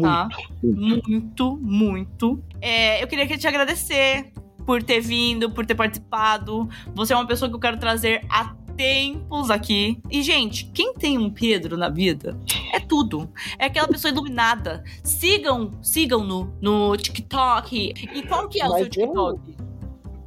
[0.00, 0.28] Tá?
[0.62, 1.56] Muito, muito.
[1.60, 2.44] muito.
[2.60, 4.32] É, eu queria te agradecer
[4.66, 6.68] por ter vindo, por ter participado.
[6.94, 10.00] Você é uma pessoa que eu quero trazer a tempos aqui.
[10.10, 12.38] E, gente, quem tem um Pedro na vida
[12.72, 13.28] é tudo.
[13.58, 14.84] É aquela pessoa iluminada.
[15.02, 17.94] Sigam, sigam no, no TikTok.
[18.12, 19.40] E qual que é Mas o seu TikTok?
[19.58, 19.64] Eu...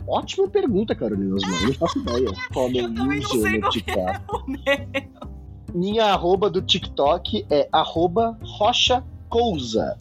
[0.07, 2.31] Ótima pergunta, Carolina Eu não faço ideia.
[2.53, 5.27] Qual eu também não sei qual é o meu.
[5.75, 9.99] Minha arroba do TikTok é arroba Rocha Cousa.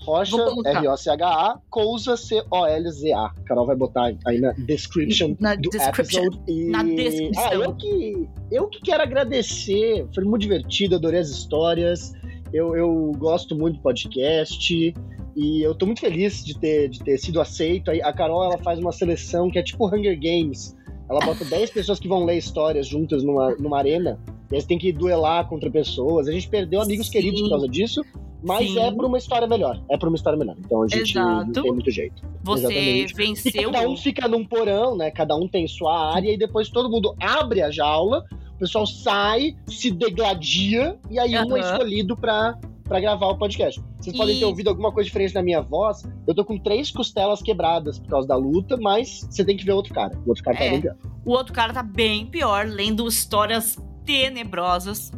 [0.00, 3.34] Rocha, R-O-C-H-A, Cousa, C-O-L-Z-A.
[3.44, 6.24] Carol vai botar aí na description na do description.
[6.24, 6.40] episode.
[6.48, 6.70] E...
[6.70, 7.44] Na descrição.
[7.44, 10.06] Ah, eu que, eu que quero agradecer.
[10.14, 12.12] Foi muito divertido, adorei as histórias.
[12.52, 14.94] Eu, eu gosto muito do podcast.
[15.36, 17.90] E eu tô muito feliz de ter, de ter sido aceito.
[17.90, 20.76] A Carol ela faz uma seleção que é tipo Hunger Games.
[21.10, 24.16] Ela bota 10 pessoas que vão ler histórias juntas numa, numa arena.
[24.48, 26.28] E eles têm que duelar contra pessoas.
[26.28, 27.12] A gente perdeu amigos Sim.
[27.12, 28.00] queridos por causa disso.
[28.42, 28.78] Mas Sim.
[28.78, 29.82] é pra uma história melhor.
[29.90, 30.56] É pra uma história melhor.
[30.64, 31.46] Então a gente Exato.
[31.46, 32.22] não tem muito jeito.
[32.44, 33.14] Você Exatamente.
[33.14, 33.50] venceu.
[33.60, 35.10] E cada um fica num porão, né?
[35.10, 39.56] Cada um tem sua área e depois todo mundo abre a jaula, o pessoal sai,
[39.66, 41.48] se degladia e aí uhum.
[41.48, 42.56] um é escolhido pra,
[42.90, 43.80] pra gravar o podcast.
[44.00, 44.18] Vocês e...
[44.18, 46.02] podem ter ouvido alguma coisa diferente na minha voz.
[46.26, 49.70] Eu tô com três costelas quebradas por causa da luta, mas você tem que ver
[49.70, 50.18] outro cara.
[50.26, 50.70] O outro cara tá é.
[50.70, 50.96] bem pior.
[51.24, 55.12] O outro cara tá bem pior, lendo histórias tenebrosas.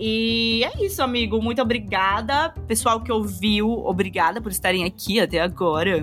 [0.00, 1.42] E é isso, amigo.
[1.42, 2.48] Muito obrigada.
[2.66, 6.02] Pessoal que ouviu, obrigada por estarem aqui até agora.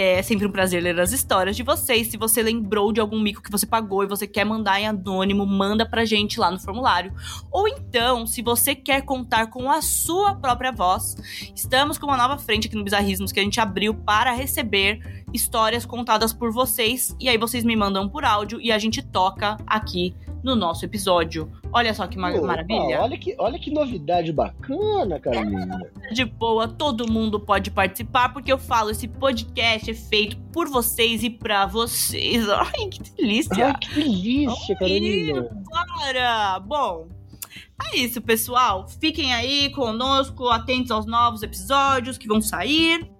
[0.00, 2.06] É sempre um prazer ler as histórias de vocês.
[2.06, 5.44] Se você lembrou de algum mico que você pagou e você quer mandar em anônimo,
[5.44, 7.12] manda pra gente lá no formulário.
[7.50, 11.16] Ou então, se você quer contar com a sua própria voz,
[11.52, 15.84] estamos com uma nova frente aqui no Bizarrismos que a gente abriu para receber histórias
[15.84, 17.16] contadas por vocês.
[17.18, 21.50] E aí vocês me mandam por áudio e a gente toca aqui no nosso episódio.
[21.72, 23.00] Olha só que ma Opa, maravilha.
[23.00, 25.78] Olha que, olha que novidade bacana, Carolina.
[26.12, 31.22] De boa, todo mundo pode participar, porque eu falo, esse podcast é feito por vocês
[31.22, 32.48] e pra vocês.
[32.50, 33.66] Ai, que delícia.
[33.66, 35.48] Ai, que delícia, Carolina.
[35.64, 36.60] Bora!
[36.60, 37.08] Bom,
[37.92, 38.86] é isso, pessoal.
[39.00, 43.10] Fiquem aí conosco, atentos aos novos episódios que vão sair.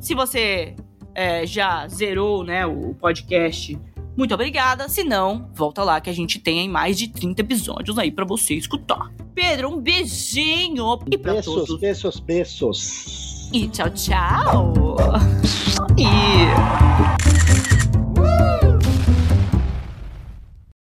[0.00, 0.76] Se você
[1.14, 3.78] é, já zerou né, o podcast,
[4.16, 8.10] muito obrigada, se não, volta lá que a gente tem mais de 30 episódios aí
[8.10, 9.12] para você escutar.
[9.34, 11.78] Pedro, um beijinho e pra beijos, todos.
[11.78, 13.50] beços, beços.
[13.52, 14.96] E tchau, tchau.
[15.98, 16.06] E...